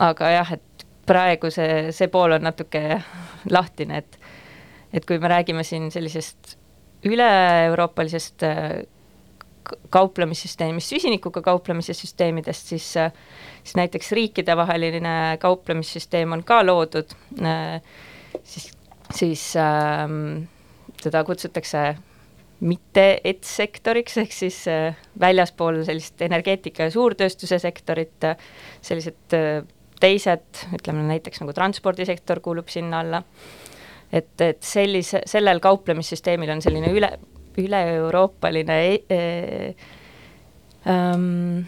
aga 0.00 0.30
jah, 0.30 0.52
et 0.56 0.86
praegu 1.06 1.50
see, 1.52 1.90
see 1.92 2.08
pool 2.08 2.38
on 2.38 2.46
natuke 2.46 3.02
lahtine, 3.50 4.02
et 4.02 4.20
et 4.94 5.04
kui 5.04 5.18
me 5.18 5.28
räägime 5.28 5.64
siin 5.66 5.90
sellisest 5.92 6.56
üle-euroopalisest 7.04 8.44
äh, 8.46 8.70
kauplemissüsteemist, 9.90 10.94
süsinikuga 10.94 11.42
kauplemise 11.42 11.94
süsteemidest, 11.96 12.72
siis, 12.74 12.88
siis 13.62 13.76
näiteks 13.78 14.12
riikidevaheline 14.16 15.38
kauplemissüsteem 15.42 16.32
on 16.36 16.44
ka 16.46 16.60
loodud, 16.66 17.14
siis, 18.42 18.70
siis 19.14 19.46
ähm, 19.60 20.46
teda 21.02 21.24
kutsutakse 21.24 21.96
mitte 22.60 23.06
ETS-sektoriks, 23.24 24.16
ehk 24.22 24.32
siis 24.32 24.62
äh, 24.72 24.96
väljaspool 25.20 25.82
sellist 25.84 26.22
energeetika 26.24 26.88
ja 26.88 26.94
suurtööstuse 26.94 27.58
sektorit, 27.60 28.24
sellised 28.84 29.36
äh, 29.36 29.60
teised, 30.00 30.66
ütleme 30.76 31.04
näiteks 31.08 31.42
nagu 31.42 31.54
transpordisektor 31.56 32.40
kuulub 32.44 32.68
sinna 32.72 33.00
alla, 33.04 33.22
et, 34.12 34.32
et 34.40 34.62
sellise, 34.64 35.22
sellel 35.28 35.60
kauplemissüsteemil 35.64 36.52
on 36.56 36.62
selline 36.64 36.92
üle, 36.92 37.12
üle-euroopaline 37.60 38.78
e 39.10 39.20
ähm, 40.86 41.66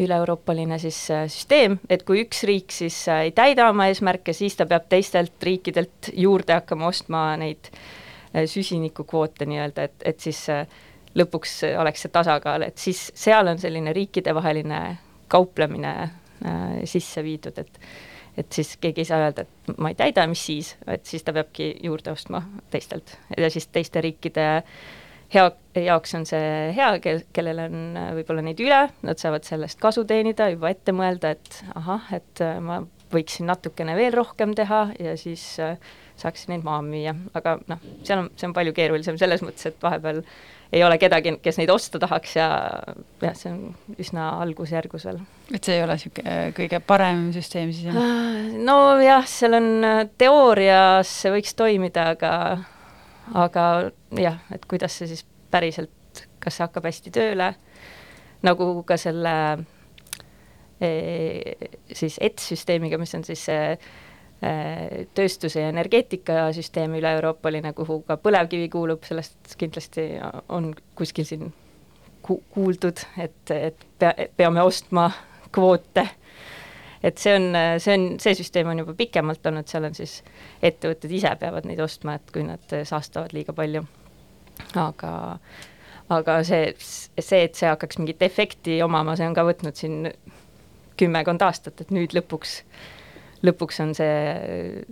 üle-euroopaline 0.00 0.78
siis 0.78 0.98
äh, 1.10 1.24
süsteem, 1.32 1.78
et 1.88 2.04
kui 2.08 2.22
üks 2.24 2.42
riik 2.48 2.74
siis 2.74 2.96
äh, 3.08 3.28
ei 3.28 3.32
täida 3.36 3.68
oma 3.70 3.88
eesmärke, 3.88 4.34
siis 4.36 4.58
ta 4.58 4.66
peab 4.68 4.88
teistelt 4.92 5.42
riikidelt 5.44 6.10
juurde 6.12 6.58
hakkama 6.58 6.90
ostma 6.90 7.22
neid 7.40 7.70
äh, 7.70 8.44
süsinikukvoote 8.50 9.48
nii-öelda, 9.48 9.88
et, 9.88 10.04
et 10.12 10.20
siis 10.28 10.44
lõpuks 11.18 11.62
oleks 11.80 12.04
see 12.04 12.12
tasakaal, 12.12 12.66
et 12.68 12.78
siis 12.78 13.08
seal 13.16 13.48
on 13.48 13.58
selline 13.58 13.94
riikidevaheline 13.96 14.82
kauplemine 15.32 15.94
äh, 16.04 16.62
sisse 16.84 17.24
viidud, 17.24 17.64
et 17.64 17.82
et 18.38 18.54
siis 18.54 18.76
keegi 18.78 19.02
ei 19.02 19.06
saa 19.08 19.16
öelda, 19.18 19.42
et 19.42 19.70
ma 19.82 19.90
ei 19.90 19.96
täida, 19.98 20.22
mis 20.30 20.38
siis, 20.46 20.68
et 20.86 21.08
siis 21.10 21.24
ta 21.26 21.32
peabki 21.34 21.72
juurde 21.82 22.12
ostma 22.12 22.38
teistelt. 22.70 23.16
Ja 23.34 23.48
siis 23.50 23.66
teiste 23.74 23.98
riikide 24.04 24.44
äh, 24.60 24.68
hea, 25.34 25.48
jaoks 25.88 26.14
on 26.18 26.26
see 26.28 26.72
hea, 26.76 26.90
kel, 27.04 27.22
kellel 27.36 27.62
on 27.66 27.78
äh, 27.98 28.10
võib-olla 28.18 28.44
neid 28.44 28.60
üle, 28.64 28.82
nad 29.06 29.20
saavad 29.20 29.46
sellest 29.48 29.80
kasu 29.82 30.06
teenida, 30.08 30.50
juba 30.54 30.72
ette 30.72 30.94
mõelda, 30.96 31.34
et 31.36 31.62
ahah, 31.78 32.12
et 32.16 32.44
äh, 32.44 32.58
ma 32.64 32.82
võiksin 33.12 33.48
natukene 33.48 33.94
veel 33.96 34.12
rohkem 34.16 34.52
teha 34.56 34.88
ja 35.00 35.16
siis 35.20 35.44
äh, 35.64 35.78
saaksin 36.18 36.54
neid 36.54 36.64
maha 36.66 36.82
müüa, 36.84 37.14
aga 37.38 37.56
noh, 37.70 37.82
seal 38.04 38.24
on, 38.24 38.30
see 38.36 38.48
on 38.48 38.54
palju 38.56 38.74
keerulisem 38.76 39.18
selles 39.20 39.44
mõttes, 39.44 39.68
et 39.70 39.84
vahepeal 39.84 40.22
ei 40.74 40.82
ole 40.84 40.98
kedagi, 41.00 41.38
kes 41.40 41.56
neid 41.60 41.70
osta 41.72 42.00
tahaks 42.02 42.34
ja 42.36 42.48
jah, 43.22 43.36
see 43.38 43.52
on 43.52 44.00
üsna 44.00 44.30
algusjärgus 44.42 45.06
veel. 45.08 45.22
et 45.54 45.64
see 45.64 45.78
ei 45.78 45.84
ole 45.84 45.96
niisugune 45.96 46.34
kõige 46.58 46.82
parem 46.84 47.28
süsteem 47.36 47.72
siis 47.72 47.88
jah? 47.88 48.58
nojah, 48.68 49.24
seal 49.28 49.56
on 49.60 49.70
teoorias 50.20 51.14
see 51.22 51.32
võiks 51.38 51.56
toimida, 51.56 52.10
aga 52.16 52.32
aga 53.34 53.64
jah, 54.16 54.38
et 54.54 54.64
kuidas 54.68 54.98
see 54.98 55.10
siis 55.10 55.24
päriselt, 55.50 56.24
kas 56.42 56.58
see 56.58 56.66
hakkab 56.66 56.88
hästi 56.88 57.12
tööle, 57.14 57.52
nagu 58.46 58.68
ka 58.88 58.98
selle 59.00 59.34
e, 60.80 60.90
siis 61.92 62.18
ETS-süsteemiga, 62.22 63.00
mis 63.00 63.14
on 63.18 63.24
siis 63.26 63.44
see 63.48 63.72
e, 63.74 64.52
tööstuse 65.16 65.64
ja 65.64 65.72
energeetikasüsteem 65.72 66.98
üle-euroopaline, 67.00 67.72
kuhu 67.76 68.00
ka 68.08 68.18
põlevkivi 68.22 68.68
kuulub, 68.72 69.04
sellest 69.08 69.56
kindlasti 69.60 70.10
on 70.54 70.72
kuskil 70.98 71.28
siin 71.28 71.50
ku-, 72.22 72.42
kuuldud, 72.54 73.02
et, 73.18 73.54
et 73.54 73.88
pea, 73.98 74.14
peame 74.36 74.62
ostma 74.64 75.10
kvoote 75.54 76.06
et 77.02 77.18
see 77.18 77.34
on, 77.36 77.48
see 77.82 77.94
on, 77.94 78.06
see 78.22 78.36
süsteem 78.38 78.70
on 78.72 78.82
juba 78.82 78.94
pikemalt 78.98 79.46
olnud, 79.46 79.68
seal 79.70 79.86
on 79.88 79.96
siis 79.96 80.18
ettevõtted 80.64 81.12
ise 81.14 81.32
peavad 81.40 81.68
neid 81.68 81.80
ostma, 81.84 82.18
et 82.18 82.32
kui 82.34 82.44
nad 82.46 82.78
saastavad 82.88 83.34
liiga 83.36 83.54
palju. 83.56 83.84
aga, 84.74 85.12
aga 86.14 86.38
see, 86.46 86.72
see, 86.80 87.44
et 87.44 87.58
see 87.58 87.70
hakkaks 87.70 88.00
mingit 88.00 88.22
efekti 88.26 88.80
omama, 88.82 89.16
see 89.16 89.28
on 89.28 89.36
ka 89.36 89.46
võtnud 89.46 89.78
siin 89.78 90.08
kümmekond 90.98 91.42
aastat, 91.46 91.84
et 91.84 91.92
nüüd 91.94 92.16
lõpuks, 92.16 92.62
lõpuks 93.46 93.84
on 93.84 93.94
see 93.94 94.82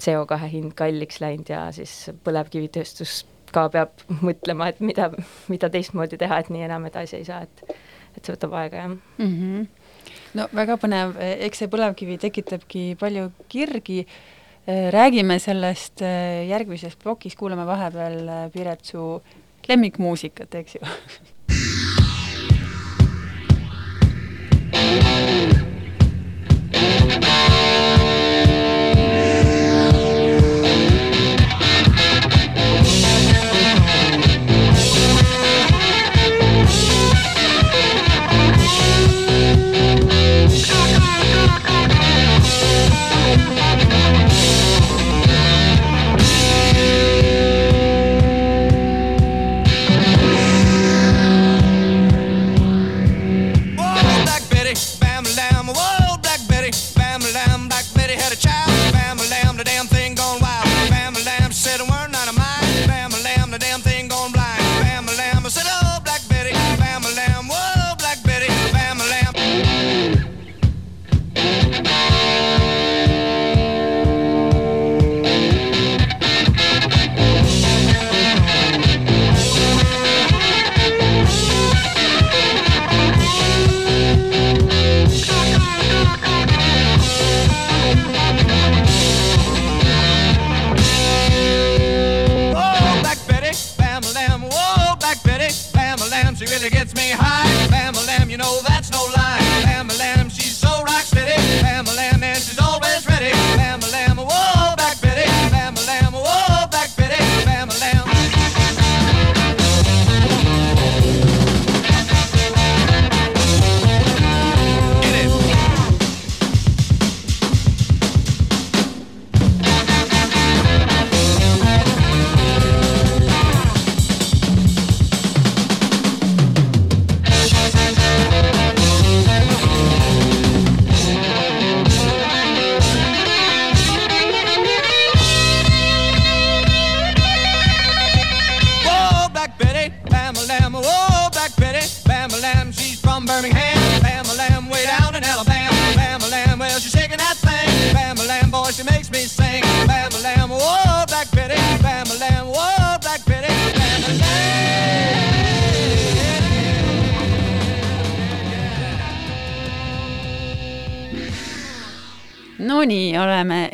CO2 0.00 0.38
hind 0.54 0.72
kalliks 0.78 1.20
läinud 1.20 1.52
ja 1.52 1.66
siis 1.76 1.92
põlevkivitööstus 2.24 3.20
ka 3.52 3.66
peab 3.72 4.04
mõtlema, 4.26 4.70
et 4.70 4.80
mida, 4.80 5.10
mida 5.52 5.70
teistmoodi 5.72 6.18
teha, 6.20 6.40
et 6.40 6.50
nii 6.54 6.64
enam 6.68 6.86
edasi 6.88 7.18
ei 7.18 7.26
saa, 7.28 7.42
et, 7.44 7.76
et 8.16 8.22
see 8.24 8.34
võtab 8.36 8.56
aega, 8.62 8.84
jah 8.84 8.90
mm. 8.94 9.36
-hmm 9.36 9.68
no 10.38 10.46
väga 10.56 10.76
põnev, 10.80 11.16
eks 11.46 11.58
see 11.62 11.70
põlevkivi 11.72 12.18
tekitabki 12.22 12.96
palju 13.00 13.30
kirgi. 13.48 14.06
räägime 14.70 15.38
sellest 15.40 16.02
äh, 16.02 16.46
järgmises 16.46 16.96
plokis, 16.96 17.34
kuulame 17.34 17.64
vahepeal 17.66 18.50
Piret 18.52 18.84
su 18.84 19.22
lemmikmuusikat, 19.68 20.54
eks 20.54 20.74
ju 20.76 20.80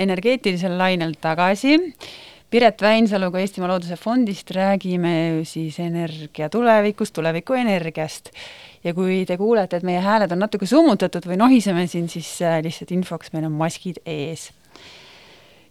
energeetilisel 0.06 0.78
lainel 0.78 1.16
tagasi. 1.20 1.76
Piret 2.50 2.82
Väinsaluga 2.82 3.40
Eestimaa 3.42 3.72
Looduse 3.72 3.96
Fondist 3.98 4.52
räägime 4.54 5.42
siis 5.44 5.80
energia 5.82 6.48
tulevikust, 6.48 7.14
tuleviku 7.16 7.58
energiast. 7.58 8.30
ja 8.84 8.92
kui 8.94 9.24
te 9.26 9.34
kuulete, 9.36 9.80
et 9.80 9.82
meie 9.82 9.98
hääled 9.98 10.30
on 10.30 10.38
natuke 10.44 10.66
summutatud 10.70 11.24
või 11.26 11.40
nohiseme 11.40 11.88
siin, 11.90 12.06
siis 12.08 12.28
äh, 12.46 12.60
lihtsalt 12.62 12.92
infoks, 12.94 13.32
meil 13.34 13.48
on 13.48 13.56
maskid 13.58 13.98
ees. 14.06 14.52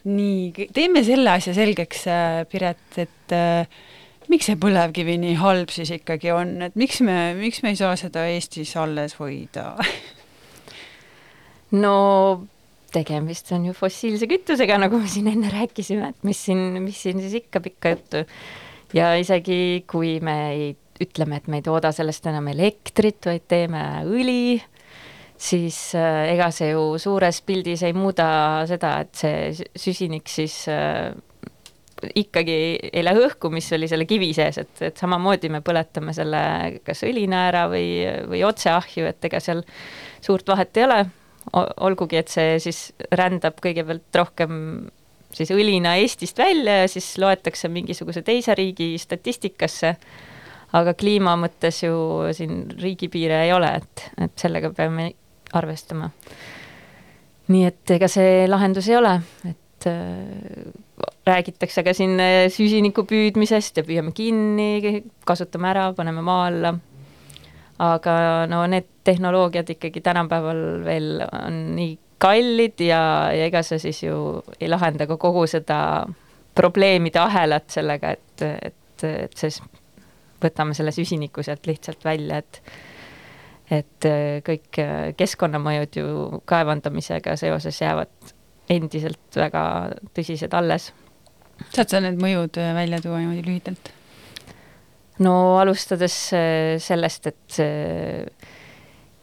nii, 0.03 0.67
teeme 0.75 1.03
selle 1.07 1.31
asja 1.31 1.53
selgeks, 1.55 2.03
Piret, 2.51 2.99
et 2.99 3.33
äh, 3.33 3.71
miks 4.31 4.49
see 4.49 4.57
põlevkivi 4.59 5.15
nii 5.21 5.37
halb 5.39 5.71
siis 5.74 5.91
ikkagi 5.95 6.33
on, 6.35 6.57
et 6.67 6.75
miks 6.79 7.00
me, 7.05 7.17
miks 7.39 7.61
me 7.63 7.74
ei 7.74 7.79
saa 7.79 7.95
seda 8.00 8.25
Eestis 8.29 8.75
alles 8.79 9.15
hoida? 9.19 9.71
no 11.83 11.95
tegemist 12.96 13.51
on 13.55 13.68
ju 13.70 13.75
fossiilse 13.75 14.29
kütusega, 14.31 14.79
nagu 14.81 15.00
me 15.01 15.10
siin 15.12 15.29
enne 15.34 15.51
rääkisime, 15.53 16.14
et 16.14 16.27
mis 16.27 16.46
siin, 16.48 16.79
mis 16.84 17.01
siin 17.05 17.22
siis 17.24 17.42
ikka 17.44 17.62
pikka 17.66 17.96
juttu. 17.96 18.24
ja 18.96 19.14
isegi 19.20 19.84
kui 19.90 20.18
me 20.24 20.38
ei, 20.53 20.72
ütleme, 21.03 21.42
et 21.42 21.51
me 21.51 21.60
ei 21.60 21.66
tooda 21.66 21.92
sellest 21.96 22.25
enam 22.31 22.48
elektrit, 22.53 23.20
vaid 23.27 23.46
teeme 23.51 23.84
õli, 24.08 24.58
siis 25.38 25.77
äh, 26.00 26.31
ega 26.34 26.50
see 26.55 26.72
ju 26.72 26.96
suures 27.01 27.42
pildis 27.46 27.84
ei 27.84 27.96
muuda 27.96 28.27
seda, 28.70 28.98
et 29.03 29.16
see 29.20 29.50
sü- 29.60 29.72
süsinik 29.88 30.31
siis 30.31 30.62
äh, 30.72 31.12
ikkagi 32.16 32.55
ei 32.92 33.03
lähe 33.03 33.25
õhku, 33.27 33.50
mis 33.53 33.68
oli 33.75 33.88
selle 33.92 34.08
kivi 34.08 34.31
sees, 34.36 34.60
et, 34.62 34.74
et 34.90 34.98
samamoodi 35.00 35.50
me 35.53 35.62
põletame 35.66 36.14
selle 36.16 36.42
kas 36.86 37.03
õlina 37.08 37.46
ära 37.50 37.66
või, 37.72 37.88
või 38.29 38.44
otse 38.48 38.72
ahju, 38.74 39.08
et 39.10 39.29
ega 39.29 39.42
seal 39.44 39.64
suurt 40.24 40.48
vahet 40.51 40.77
ei 40.77 40.88
ole. 40.88 41.00
Olgugi, 41.53 42.18
et 42.18 42.31
see 42.31 42.60
siis 42.64 42.79
rändab 43.14 43.60
kõigepealt 43.64 44.18
rohkem 44.18 44.55
siis 45.36 45.51
õlina 45.51 45.96
Eestist 46.00 46.38
välja 46.40 46.81
ja 46.84 46.88
siis 46.92 47.16
loetakse 47.22 47.70
mingisuguse 47.72 48.24
teise 48.25 48.55
riigi 48.55 48.96
statistikasse. 49.01 49.96
aga 50.75 50.94
kliima 50.94 51.38
mõttes 51.40 51.84
ju 51.86 51.96
siin 52.36 52.66
riigipiire 52.81 53.46
ei 53.46 53.53
ole, 53.53 53.70
et, 53.79 54.08
et 54.25 54.34
sellega 54.40 54.72
peame 54.75 55.12
arvestama. 55.53 56.10
nii 57.48 57.66
et 57.66 57.92
ega 57.98 58.10
see 58.12 58.48
lahendus 58.48 58.90
ei 58.90 58.98
ole, 58.98 59.14
et 59.50 59.88
äh, 59.88 60.74
räägitakse 61.27 61.84
ka 61.84 61.94
siin 61.94 62.20
äh, 62.20 62.48
süsiniku 62.51 63.05
püüdmisest 63.05 63.77
ja 63.77 63.86
püüame 63.86 64.12
kinni, 64.16 65.03
kasutame 65.25 65.70
ära, 65.70 65.92
paneme 65.94 66.22
maa 66.25 66.48
alla. 66.50 66.75
aga 67.79 68.18
no 68.48 68.66
need 68.72 68.95
tehnoloogiad 69.05 69.70
ikkagi 69.75 70.01
tänapäeval 70.01 70.61
veel 70.85 71.22
on 71.29 71.61
nii 71.77 71.94
kallid 72.22 72.81
ja, 72.81 73.01
ja 73.35 73.48
ega 73.50 73.61
see 73.65 73.79
siis 73.81 74.03
ju 74.03 74.18
ei 74.59 74.70
lahenda 74.72 75.07
ka 75.07 75.18
kogu 75.22 75.46
seda 75.50 75.79
probleemide 76.55 77.20
ahelat 77.20 77.70
sellega, 77.70 78.15
et, 78.15 78.46
et, 78.72 79.05
et 79.05 79.37
siis 79.37 79.59
võtame 80.44 80.75
selle 80.77 80.94
süsiniku 80.96 81.44
sealt 81.44 81.68
lihtsalt 81.70 82.05
välja, 82.05 82.41
et 82.44 82.61
et 83.74 84.05
kõik 84.46 84.77
keskkonnamõjud 85.18 85.96
ju 85.98 86.39
kaevandamisega 86.46 87.33
seoses 87.41 87.79
jäävad 87.81 88.33
endiselt 88.70 89.39
väga 89.41 89.63
tõsised 90.13 90.53
alles. 90.53 90.91
saad 91.74 91.89
sa 91.89 92.01
need 92.03 92.22
mõjud 92.22 92.59
välja 92.77 93.00
tuua 93.01 93.24
niimoodi 93.24 93.41
lühidalt? 93.48 93.89
no 95.25 95.57
alustades 95.57 96.18
sellest, 96.85 97.27
et, 97.33 97.57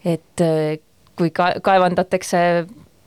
et 0.05 0.45
äh, 0.45 0.79
kui 1.19 1.31
ka 1.35 1.53
kaevandatakse 1.65 2.41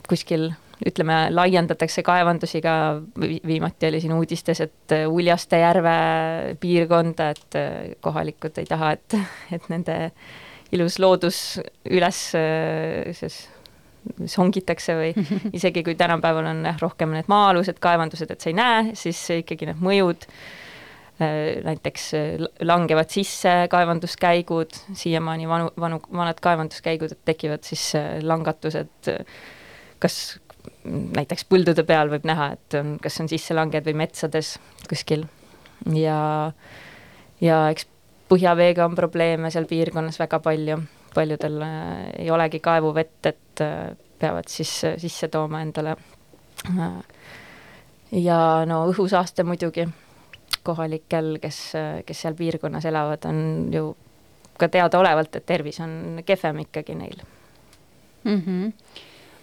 kuskil, 0.09 0.51
ütleme, 0.85 1.17
laiendatakse 1.33 2.03
kaevandusi 2.05 2.61
ka, 2.63 2.75
vi- 3.21 3.41
viimati 3.47 3.89
oli 3.89 4.01
siin 4.03 4.13
uudistes, 4.17 4.61
et 4.65 4.95
äh, 4.95 5.05
Uljaste 5.09 5.59
järve 5.61 5.95
piirkonda, 6.61 7.29
et 7.35 7.59
äh, 7.59 7.77
kohalikud 8.05 8.61
ei 8.61 8.69
taha, 8.69 8.95
et, 8.97 9.17
et 9.55 9.69
nende 9.73 9.99
ilus 10.75 10.99
loodus 10.99 11.39
üles 11.93 12.19
siis 13.15 13.35
songitakse 14.29 14.95
või 14.97 15.13
isegi 15.57 15.83
kui 15.85 15.95
tänapäeval 15.97 16.49
on 16.51 16.65
jah, 16.67 16.77
rohkem 16.81 17.13
need 17.15 17.29
maa-alused 17.31 17.79
kaevandused, 17.81 18.29
et 18.33 18.43
sa 18.43 18.51
ei 18.51 18.57
näe, 18.57 18.93
siis 18.97 19.21
ikkagi 19.39 19.69
need 19.69 19.81
mõjud 19.81 20.27
äh, 20.27 20.35
näiteks 21.19 22.13
äh, 22.13 22.47
langevad 22.61 23.09
sisse 23.13 23.53
kaevanduskäigud, 23.71 24.75
siiamaani 24.93 25.47
vanu, 25.47 25.69
vanu, 25.79 26.01
vanad 26.11 26.41
kaevanduskäigud, 26.43 27.11
et 27.15 27.21
tekivad 27.25 27.63
siis 27.63 27.93
äh, 27.95 28.17
langatused, 28.23 29.11
äh, 29.11 29.23
kas 30.03 30.39
näiteks 30.85 31.47
põldude 31.49 31.85
peal 31.87 32.11
võib 32.11 32.27
näha, 32.27 32.51
et 32.57 32.77
on, 32.79 32.95
kas 33.01 33.19
on 33.23 33.29
sisselanged 33.31 33.85
või 33.87 33.95
metsades 34.03 34.55
kuskil. 34.89 35.25
Ja, 35.95 36.51
ja 37.41 37.63
eks 37.71 37.87
põhjaveega 38.31 38.85
on 38.89 38.95
probleeme 38.97 39.51
seal 39.53 39.67
piirkonnas 39.69 40.19
väga 40.19 40.41
palju, 40.43 40.79
paljudel 41.15 41.61
äh, 41.63 42.07
ei 42.25 42.31
olegi 42.33 42.59
kaevuvett, 42.59 43.19
et 43.31 43.63
äh, 43.63 43.93
peavad 44.19 44.51
siis 44.51 44.77
äh, 44.83 44.99
sisse 44.99 45.31
tooma 45.31 45.63
endale. 45.63 45.95
Äh, 46.71 46.97
ja 48.11 48.39
no 48.67 48.83
õhusaaste 48.91 49.47
muidugi 49.47 49.87
kohalikel, 50.65 51.37
kes, 51.41 51.59
kes 52.05 52.25
seal 52.25 52.35
piirkonnas 52.37 52.85
elavad, 52.89 53.25
on 53.29 53.69
ju 53.73 53.91
ka 54.59 54.69
teadaolevalt, 54.71 55.35
et 55.35 55.47
tervis 55.47 55.79
on 55.83 56.21
kehvem 56.25 56.63
ikkagi 56.65 56.95
neil. 56.95 57.19
mm. 58.23 58.41
-hmm. 58.41 58.71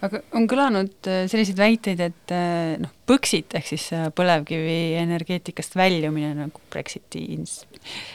aga 0.03 0.21
on 0.33 0.49
kõlanud 0.49 1.09
äh, 1.09 1.25
selliseid 1.31 1.59
väiteid, 1.59 2.01
et 2.01 2.35
äh, 2.35 2.79
noh, 2.83 2.91
Põxit 3.07 3.55
ehk 3.55 3.67
siis 3.67 3.91
äh, 3.93 4.09
põlevkivienergeetikast 4.17 5.77
väljumine 5.77 6.35
nagu 6.35 6.61
Brexiti 6.71 7.27
ins- 7.37 7.67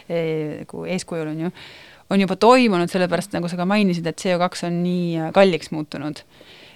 eh, 0.10 0.64
nagu 0.64 0.86
eeskujul 0.86 1.28
on 1.28 1.40
ju, 1.46 1.52
on 2.10 2.22
juba 2.22 2.36
toimunud, 2.36 2.90
sellepärast 2.90 3.34
nagu 3.34 3.48
sa 3.48 3.58
ka 3.58 3.66
mainisid, 3.66 4.08
et 4.08 4.22
CO2 4.22 4.66
on 4.68 4.84
nii 4.84 5.32
kalliks 5.34 5.72
muutunud. 5.72 6.24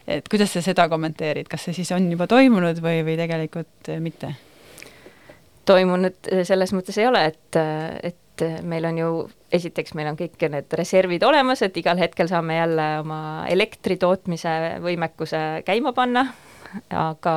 et 0.07 0.27
kuidas 0.29 0.53
sa 0.53 0.61
seda 0.61 0.89
kommenteerid, 0.89 1.47
kas 1.47 1.63
see 1.63 1.73
siis 1.73 1.91
on 1.91 2.11
juba 2.11 2.27
toimunud 2.27 2.79
või, 2.81 3.03
või 3.05 3.17
tegelikult 3.17 3.91
mitte? 3.99 4.35
Toimunud 5.65 6.31
äh, 6.31 6.43
selles 6.47 6.73
mõttes 6.75 6.97
ei 7.01 7.07
ole, 7.09 7.23
et, 7.31 7.59
et 8.03 8.17
meil 8.65 8.85
on 8.89 8.97
ju, 8.97 9.09
esiteks 9.53 9.93
meil 9.97 10.11
on 10.11 10.17
kõik 10.19 10.41
need 10.49 10.77
reservid 10.77 11.23
olemas, 11.27 11.61
et 11.65 11.75
igal 11.77 11.99
hetkel 12.01 12.29
saame 12.31 12.57
jälle 12.57 12.87
oma 13.01 13.21
elektri 13.51 13.97
tootmise 14.01 14.77
võimekuse 14.81 15.61
käima 15.67 15.93
panna, 15.97 16.25
aga 16.89 17.35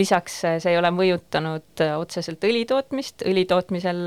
lisaks 0.00 0.40
see 0.46 0.72
ei 0.72 0.78
ole 0.80 0.90
mõjutanud 0.94 1.84
otseselt 1.98 2.44
õli 2.48 2.64
tootmist, 2.68 3.22
õli 3.28 3.44
tootmisel 3.48 4.02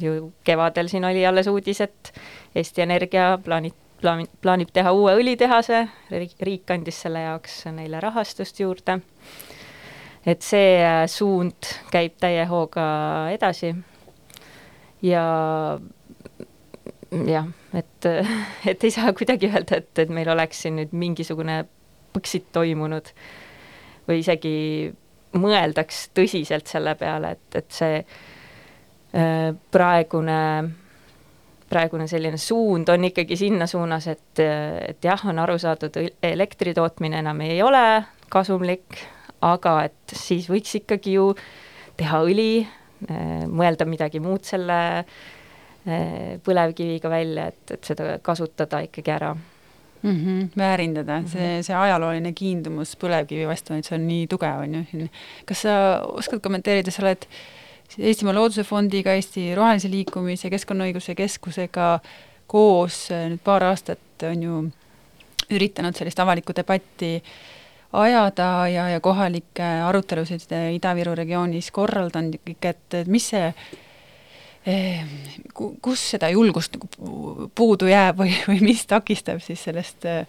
ju 0.00 0.32
kevadel 0.44 0.90
siin 0.90 1.04
oli 1.04 1.24
alles 1.26 1.48
uudis, 1.50 1.80
et 1.80 2.12
Eesti 2.54 2.82
Energia 2.82 3.38
plaanib, 3.44 3.76
plaanib, 4.02 4.30
plaanib 4.42 4.72
teha 4.74 4.92
uue 4.92 5.14
õlitehase, 5.20 5.86
riik 6.10 6.70
andis 6.74 7.00
selle 7.06 7.24
jaoks 7.28 7.62
neile 7.72 8.02
rahastust 8.02 8.60
juurde 8.60 9.00
et 10.26 10.42
see 10.42 10.78
äh, 10.80 11.04
suund 11.10 11.68
käib 11.92 12.16
täie 12.20 12.46
hooga 12.48 12.86
edasi. 13.34 13.74
ja 15.02 15.24
jah, 17.26 17.48
et, 17.74 18.06
et 18.70 18.84
ei 18.84 18.90
saa 18.90 19.12
kuidagi 19.16 19.50
öelda, 19.52 19.80
et, 19.82 19.92
et 19.98 20.12
meil 20.12 20.30
oleks 20.32 20.64
siin 20.64 20.80
nüüd 20.80 20.94
mingisugune 20.96 21.64
Põxit 22.14 22.44
toimunud 22.54 23.08
või 24.06 24.20
isegi 24.20 24.52
mõeldaks 25.34 26.12
tõsiselt 26.14 26.70
selle 26.70 26.92
peale, 26.94 27.32
et, 27.34 27.56
et 27.58 27.74
see 27.74 27.96
äh, 27.98 29.48
praegune, 29.74 30.38
praegune 31.70 32.06
selline 32.10 32.38
suund 32.38 32.92
on 32.94 33.08
ikkagi 33.10 33.38
sinna 33.40 33.66
suunas, 33.66 34.06
et, 34.12 34.38
et 34.38 35.02
jah, 35.02 35.26
on 35.26 35.42
aru 35.42 35.58
saadud, 35.58 35.98
elektri 36.22 36.74
tootmine 36.76 37.18
enam 37.24 37.42
ei 37.42 37.58
ole 37.66 37.82
kasumlik, 38.30 39.00
aga 39.44 39.78
et 39.88 40.16
siis 40.16 40.48
võiks 40.50 40.74
ikkagi 40.80 41.16
ju 41.18 41.30
teha 41.98 42.20
õli, 42.26 42.64
äh, 43.08 43.44
mõelda 43.48 43.86
midagi 43.88 44.22
muud 44.22 44.46
selle 44.48 44.78
äh, 45.00 46.36
põlevkiviga 46.44 47.10
välja, 47.12 47.48
et, 47.52 47.76
et 47.76 47.90
seda 47.92 48.16
kasutada 48.24 48.82
ikkagi 48.86 49.14
ära 49.14 49.34
mm. 49.34 50.10
-hmm, 50.10 50.48
väärindada 50.56 51.18
-hmm. 51.18 51.28
see, 51.28 51.62
see 51.62 51.76
ajalooline 51.76 52.32
kiindumus 52.32 52.96
põlevkivi 52.96 53.46
vastu, 53.48 53.74
et 53.74 53.84
see 53.84 53.98
on 53.98 54.06
nii 54.06 54.26
tugev, 54.26 54.64
on 54.64 54.74
ju. 54.74 55.08
kas 55.46 55.62
sa 55.62 55.74
oskad 56.06 56.40
kommenteerida, 56.40 56.90
sa 56.90 57.02
oled 57.02 57.28
Eestimaa 57.98 58.34
Looduse 58.34 58.64
Fondiga, 58.64 59.12
Eesti 59.12 59.54
Rohelise 59.54 59.90
Liikumise, 59.90 60.50
Keskkonnaõiguse 60.50 61.14
Keskusega 61.14 62.00
koos 62.46 63.08
nüüd 63.10 63.42
paar 63.44 63.62
aastat 63.62 64.24
on 64.30 64.42
ju 64.42 64.62
üritanud 65.52 65.96
sellist 65.96 66.20
avalikku 66.20 66.56
debatti 66.56 67.18
ajada 67.94 68.66
ja, 68.68 68.88
ja 68.94 69.00
kohalikke 69.00 69.66
arutelusid 69.86 70.50
Ida-Viru 70.74 71.14
regioonis 71.14 71.70
korraldanud 71.74 72.34
ja 72.38 72.44
kõik, 72.50 72.70
et, 72.72 73.00
et 73.00 73.10
mis 73.10 73.32
see 73.32 73.48
Ehm, 74.64 75.10
kus 75.52 76.00
seda 76.14 76.30
julgust 76.32 76.78
nagu 76.78 77.48
puudu 77.52 77.90
jääb 77.90 78.16
või, 78.22 78.30
või 78.48 78.62
mis 78.64 78.86
takistab 78.88 79.42
siis 79.44 79.60
sellest 79.66 80.06
äh, 80.08 80.24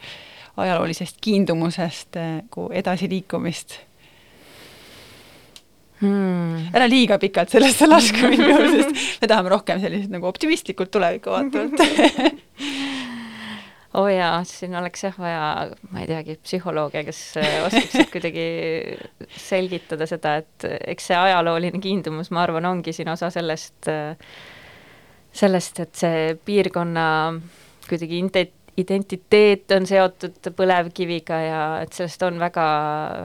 ajaloolisest 0.60 1.22
kiindumusest 1.24 2.20
nagu 2.20 2.66
edasiliikumist 2.76 3.78
hmm.? 6.02 6.68
ära 6.76 6.90
liiga 6.92 7.16
pikalt 7.22 7.56
sellesse 7.56 7.88
lasku 7.88 8.28
minna, 8.28 8.60
sest 8.76 9.24
me 9.24 9.32
tahame 9.32 9.56
rohkem 9.56 9.80
sellist 9.80 10.12
nagu 10.12 10.28
optimistlikult 10.28 10.92
tulevikku 10.92 11.32
vaatavalt 11.32 11.80
oo 13.96 14.04
oh 14.04 14.12
jaa, 14.12 14.40
siin 14.48 14.76
oleks 14.76 15.06
jah 15.06 15.16
vaja, 15.20 15.44
ma 15.92 16.02
ei 16.04 16.10
teagi, 16.10 16.36
psühholooge, 16.44 17.06
kes 17.08 17.22
äh, 17.40 17.54
oskaksid 17.68 18.12
kuidagi 18.12 18.48
selgitada 19.40 20.08
seda, 20.10 20.36
et 20.42 20.68
eks 20.96 21.12
see 21.12 21.20
ajalooline 21.20 21.80
kiindumus, 21.84 22.32
ma 22.36 22.44
arvan, 22.44 22.68
ongi 22.74 22.96
siin 22.96 23.12
osa 23.14 23.32
sellest, 23.34 23.88
äh, 23.92 24.18
sellest, 25.36 25.80
et 25.86 25.96
see 26.02 26.36
piirkonna 26.48 27.08
kuidagi 27.86 28.20
identiteet 28.76 29.72
on 29.78 29.86
seotud 29.88 30.52
põlevkiviga 30.58 31.40
ja 31.46 31.62
et 31.86 31.96
sellest 31.96 32.26
on 32.28 32.42
väga, 32.42 32.66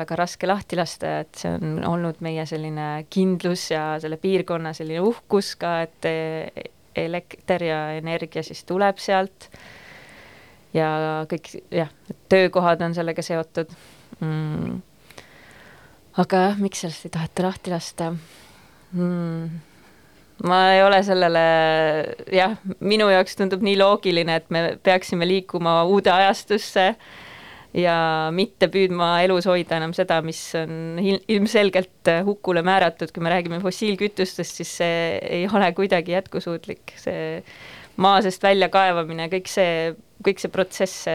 väga 0.04 0.20
raske 0.20 0.46
lahti 0.46 0.78
lasta 0.78 1.14
ja 1.14 1.24
et 1.24 1.42
see 1.42 1.56
on 1.56 1.80
olnud 1.88 2.22
meie 2.22 2.44
selline 2.46 2.92
kindlus 3.11 3.70
ja 3.72 3.85
selle 4.02 4.20
piirkonna 4.22 4.74
selline 4.76 5.02
uhkus 5.09 5.56
ka, 5.59 5.80
et 5.88 6.11
elekter 7.00 7.64
ja 7.64 7.83
energia 7.98 8.44
siis 8.46 8.62
tuleb 8.68 9.02
sealt 9.02 9.50
ja 10.76 10.90
kõik 11.30 11.54
jah, 11.74 11.90
töökohad 12.30 12.83
on 12.87 12.94
sellega 12.94 13.24
seotud 13.24 13.72
mm.. 14.20 14.76
aga 16.22 16.44
jah, 16.48 16.62
miks 16.62 16.85
sellest 16.85 17.09
ei 17.09 17.16
taheta 17.16 17.48
lahti 17.48 17.74
lasta 17.74 18.12
mm.? 18.12 19.66
ma 20.48 20.61
ei 20.74 20.83
ole 20.85 21.00
sellele, 21.04 21.40
jah, 22.33 22.54
minu 22.80 23.11
jaoks 23.12 23.37
tundub 23.37 23.64
nii 23.64 23.76
loogiline, 23.80 24.38
et 24.40 24.46
me 24.54 24.62
peaksime 24.83 25.28
liikuma 25.28 25.83
uude 25.88 26.12
ajastusse 26.14 26.87
ja 27.76 27.96
mitte 28.35 28.70
püüdma 28.72 29.12
elus 29.24 29.46
hoida 29.50 29.76
enam 29.78 29.92
seda, 29.96 30.20
mis 30.26 30.40
on 30.59 30.98
ilmselgelt 31.00 32.11
hukule 32.26 32.64
määratud, 32.66 33.12
kui 33.14 33.22
me 33.24 33.35
räägime 33.35 33.61
fossiilkütustest, 33.62 34.62
siis 34.62 34.72
see 34.80 35.02
ei 35.20 35.44
ole 35.46 35.70
kuidagi 35.76 36.16
jätkusuutlik, 36.16 36.96
see 36.98 37.42
maa 38.00 38.20
seest 38.24 38.42
väljakaevamine, 38.42 39.28
kõik 39.33 39.50
see, 39.50 39.92
kõik 40.24 40.42
see 40.42 40.52
protsess, 40.52 41.06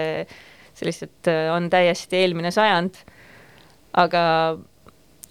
lihtsalt 0.85 1.29
äh, 1.31 1.49
on 1.55 1.69
täiesti 1.71 2.19
eelmine 2.19 2.51
sajand. 2.51 2.97
aga, 3.95 4.21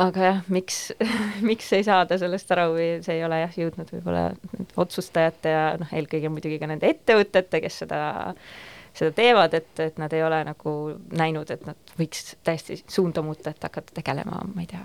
aga 0.01 0.29
jah, 0.29 0.39
miks 0.49 0.93
miks 1.51 1.73
ei 1.77 1.85
saada 1.85 2.19
sellest 2.21 2.53
aru 2.55 2.71
või 2.77 2.87
see 3.05 3.19
ei 3.19 3.25
ole 3.27 3.43
jah 3.43 3.59
jõudnud 3.65 3.91
võib-olla 3.97 4.25
otsustajate 4.81 5.53
ja 5.53 5.67
noh, 5.81 5.91
eelkõige 5.93 6.33
muidugi 6.33 6.61
ka 6.63 6.71
nende 6.71 6.89
ettevõtete, 6.95 7.61
kes 7.65 7.83
seda 7.85 8.01
seda 8.95 9.11
teevad, 9.11 9.55
et, 9.59 9.73
et 9.83 9.97
nad 9.99 10.13
ei 10.15 10.23
ole 10.23 10.39
nagu 10.47 10.73
näinud, 11.19 11.51
et 11.51 11.65
nad 11.67 11.95
võiks 11.99 12.37
täiesti 12.47 12.79
suunda 12.87 13.25
muuta, 13.27 13.51
et 13.51 13.67
hakata 13.67 13.97
tegelema, 13.97 14.39
ma 14.47 14.63
ei 14.63 14.69
tea, 14.71 14.85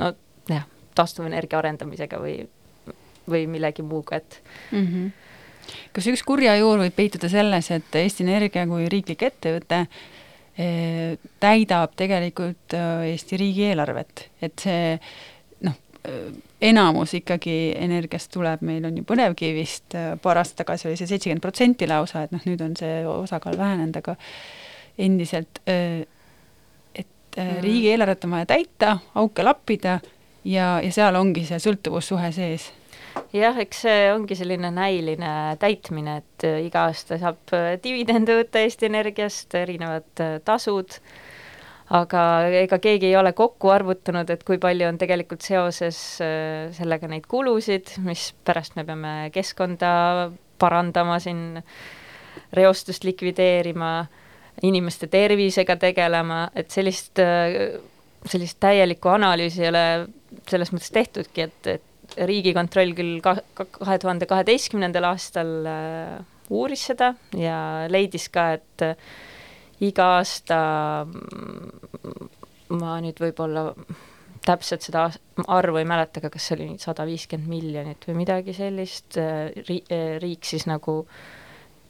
no 0.00 0.10
jah, 0.50 0.66
taastuvenergia 0.98 1.60
arendamisega 1.60 2.18
või, 2.18 2.40
või 3.30 3.44
millegi 3.50 3.86
muuga, 3.86 4.18
et 4.18 4.40
mm. 4.72 4.82
-hmm 4.82 5.14
kas 5.94 6.08
üks 6.10 6.22
kurja 6.26 6.56
juur 6.58 6.80
võib 6.84 6.94
peituda 6.96 7.30
selles, 7.32 7.70
et 7.74 7.98
Eesti 7.98 8.26
Energia 8.26 8.66
kui 8.68 8.88
riiklik 8.92 9.26
ettevõte 9.28 9.82
eh, 9.84 11.16
täidab 11.42 11.96
tegelikult 11.98 12.76
eh, 12.76 13.12
Eesti 13.12 13.40
riigieelarvet, 13.40 14.26
et 14.46 14.66
see 14.66 14.94
noh, 15.66 15.78
eh, 16.04 16.28
enamus 16.70 17.16
ikkagi 17.18 17.56
energiast 17.78 18.32
tuleb, 18.34 18.64
meil 18.66 18.86
on 18.88 18.96
ju 19.00 19.04
põlevkivist, 19.08 19.98
paar 20.22 20.40
aastat 20.40 20.64
tagasi 20.64 20.88
oli 20.90 21.00
see 21.00 21.10
seitsekümmend 21.10 21.44
protsenti 21.44 21.88
lausa, 21.90 22.24
et 22.24 22.34
noh, 22.34 22.44
nüüd 22.48 22.64
on 22.64 22.76
see 22.78 23.02
osakaal 23.10 23.58
vähenenud, 23.60 24.00
aga 24.00 24.16
endiselt, 24.96 25.60
et 25.66 27.36
mm. 27.36 27.58
riigieelarvet 27.60 28.24
on 28.24 28.38
vaja 28.38 28.48
täita, 28.54 28.96
auke 29.20 29.44
lappida 29.44 29.98
ja, 30.46 30.78
ja 30.80 30.92
seal 30.94 31.18
ongi 31.20 31.44
see 31.44 31.60
sõltuvussuhe 31.60 32.32
sees 32.32 32.70
jah, 33.36 33.56
eks 33.62 33.84
see 33.86 34.08
ongi 34.12 34.36
selline 34.38 34.70
näiline 34.74 35.30
täitmine, 35.60 36.18
et 36.22 36.46
äh, 36.46 36.58
iga 36.66 36.86
aasta 36.90 37.18
saab 37.20 37.54
äh, 37.56 37.74
dividende 37.82 38.38
võtta 38.40 38.62
Eesti 38.64 38.88
Energiast, 38.88 39.54
erinevad 39.58 40.22
äh, 40.22 40.36
tasud, 40.46 40.98
aga 41.96 42.22
ega 42.64 42.80
keegi 42.82 43.10
ei 43.10 43.16
ole 43.18 43.32
kokku 43.36 43.70
arvutanud, 43.70 44.30
et 44.32 44.42
kui 44.46 44.58
palju 44.62 44.88
on 44.88 44.98
tegelikult 44.98 45.44
seoses 45.46 45.98
sellega 46.18 47.06
neid 47.06 47.28
kulusid, 47.30 47.92
mis 48.02 48.32
pärast 48.46 48.74
me 48.74 48.82
peame 48.88 49.12
keskkonda 49.34 49.90
parandama 50.58 51.20
siin, 51.22 51.60
reostust 52.56 53.06
likvideerima, 53.06 53.92
inimeste 54.66 55.06
tervisega 55.12 55.76
tegelema, 55.78 56.48
et 56.58 56.74
sellist, 56.74 57.22
sellist 58.26 58.58
täielikku 58.64 59.12
analüüsi 59.12 59.62
ei 59.62 59.70
ole 59.70 59.86
selles 60.50 60.74
mõttes 60.74 60.90
tehtudki, 60.90 61.46
et, 61.46 61.70
et 61.76 61.95
riigikontroll 62.28 62.94
küll 62.96 63.20
ka 63.24 63.36
kahe 63.56 63.98
tuhande 64.02 64.28
kaheteistkümnendal 64.30 65.08
aastal 65.10 65.52
äh, 65.70 66.18
uuris 66.50 66.86
seda 66.90 67.12
ja 67.36 67.58
leidis 67.90 68.28
ka, 68.32 68.50
et 68.58 68.84
äh, 68.86 68.96
iga 69.86 70.10
aasta 70.18 70.58
mm, 71.04 72.28
ma 72.80 72.98
nüüd 73.04 73.20
võib-olla 73.22 73.70
täpselt 74.46 74.84
seda 74.86 75.08
arvu 75.50 75.80
ei 75.80 75.88
mäleta, 75.88 76.20
aga 76.22 76.30
kas 76.30 76.48
see 76.48 76.56
oli 76.56 76.68
sada 76.82 77.06
viiskümmend 77.08 77.50
miljonit 77.50 78.06
või 78.08 78.20
midagi 78.22 78.54
sellist 78.56 79.18
äh, 79.20 79.50
ri-, 79.68 79.84
riik 80.22 80.46
siis 80.46 80.68
nagu 80.70 81.02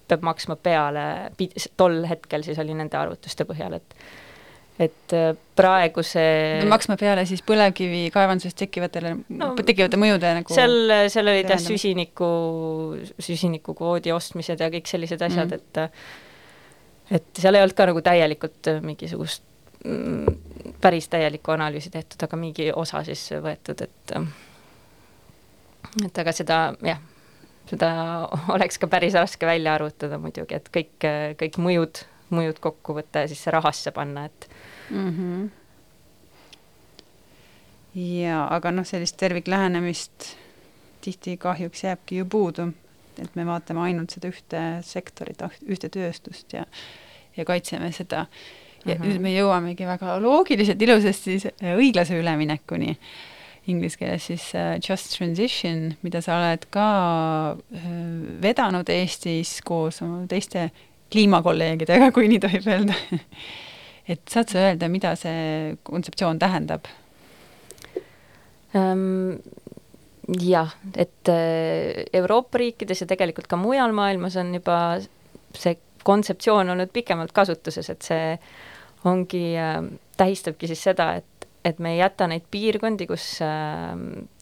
peab 0.06 0.22
maksma 0.22 0.54
peale, 0.62 1.32
tol 1.76 2.04
hetkel 2.06 2.44
siis 2.46 2.58
oli 2.62 2.76
nende 2.78 2.98
arvutuste 2.98 3.44
põhjal, 3.48 3.80
et 3.80 3.96
et 4.76 5.14
äh, 5.16 5.30
praegu 5.56 6.02
see 6.04 6.60
no, 6.60 6.68
maksma 6.68 6.98
peale 7.00 7.24
siis 7.28 7.40
põlevkivi 7.46 8.10
kaevandusest 8.12 8.58
tekkivatele 8.60 9.14
no,, 9.16 9.54
tekkivate 9.56 10.00
mõjude 10.00 10.32
nagu 10.40 10.56
seal, 10.56 10.92
seal 11.12 11.32
olid 11.32 11.48
jah, 11.48 11.62
süsiniku, 11.62 12.28
süsinikukvoodi 13.24 14.12
ostmised 14.12 14.60
ja 14.60 14.68
kõik 14.72 14.90
sellised 14.90 15.24
asjad 15.24 15.54
mm, 15.54 15.64
-hmm. 15.80 15.92
et 17.08 17.16
et 17.16 17.40
seal 17.40 17.54
ei 17.54 17.64
olnud 17.64 17.76
ka 17.78 17.86
nagu 17.88 18.02
täielikult 18.04 18.72
mingisugust 18.84 19.44
mm, 19.84 20.74
päris 20.80 21.08
täielikku 21.08 21.54
analüüsi 21.54 21.90
tehtud, 21.90 22.22
aga 22.22 22.36
mingi 22.36 22.70
osa 22.74 23.04
siis 23.06 23.30
võetud, 23.42 23.82
et 23.86 24.16
et 26.04 26.18
aga 26.18 26.32
seda 26.36 26.58
jah, 26.84 27.00
seda 27.70 27.90
oleks 28.54 28.80
ka 28.82 28.90
päris 28.90 29.16
raske 29.16 29.48
välja 29.48 29.74
arvutada 29.78 30.18
muidugi, 30.20 30.58
et 30.58 30.70
kõik, 30.74 31.08
kõik 31.40 31.60
mõjud, 31.62 32.04
mõjud 32.34 32.60
kokku 32.60 32.98
võtta 33.00 33.24
ja 33.24 33.30
siis 33.30 33.46
rahasse 33.54 33.94
panna, 33.96 34.26
et 34.26 34.48
mm. 34.90 35.10
-hmm. 35.10 35.50
ja 38.00 38.46
aga 38.50 38.70
noh, 38.70 38.86
sellist 38.86 39.16
terviklähenemist 39.16 40.36
tihti 41.00 41.36
kahjuks 41.36 41.84
jääbki 41.84 42.16
ju 42.16 42.24
puudu, 42.24 42.72
et 43.22 43.36
me 43.36 43.46
vaatame 43.46 43.80
ainult 43.80 44.10
seda 44.10 44.28
ühte 44.28 44.62
sektorit, 44.82 45.42
ühte 45.68 45.88
tööstust 45.88 46.52
ja 46.52 46.64
ja 47.36 47.44
kaitseme 47.44 47.92
seda. 47.92 48.26
ja 48.86 48.94
mm 48.94 49.00
-hmm. 49.00 49.06
nüüd 49.08 49.20
me 49.20 49.32
jõuamegi 49.34 49.86
väga 49.86 50.20
loogiliselt 50.22 50.82
ilusasti 50.82 51.38
õiglase 51.62 52.18
üleminekuni 52.20 52.96
inglise 53.66 53.98
keeles 53.98 54.26
siis 54.26 54.54
äh, 54.54 54.78
Just 54.88 55.16
Transition, 55.18 55.94
mida 56.02 56.20
sa 56.20 56.38
oled 56.38 56.66
ka 56.70 56.88
äh, 57.74 57.88
vedanud 58.42 58.88
Eestis 58.88 59.60
koos 59.66 60.02
oma 60.02 60.26
teiste 60.30 60.70
kliimakolleegidega, 61.12 62.12
kui 62.12 62.28
nii 62.28 62.40
tohib 62.42 62.66
öelda 62.66 62.94
et 64.08 64.22
saad 64.30 64.52
sa 64.52 64.62
öelda, 64.68 64.88
mida 64.92 65.14
see 65.18 65.76
kontseptsioon 65.86 66.38
tähendab? 66.42 66.88
ähm, 68.76 69.38
jah, 70.42 70.74
et 70.96 71.32
äh, 71.32 72.06
Euroopa 72.12 72.60
riikides 72.62 73.02
ja 73.02 73.10
tegelikult 73.10 73.48
ka 73.50 73.58
mujal 73.60 73.94
maailmas 73.96 74.36
on 74.40 74.54
juba 74.54 74.78
see 75.56 75.78
kontseptsioon 76.06 76.70
olnud 76.74 76.92
pikemalt 76.94 77.32
kasutuses, 77.34 77.90
et 77.90 78.02
see 78.06 78.36
ongi 79.06 79.48
äh,, 79.58 79.80
tähistabki 80.18 80.68
siis 80.70 80.82
seda, 80.88 81.14
et 81.20 81.36
et 81.66 81.80
me 81.82 81.96
ei 81.96 81.98
jäta 81.98 82.28
neid 82.30 82.44
piirkondi, 82.50 83.08
kus, 83.10 83.24
äh, 83.42 83.94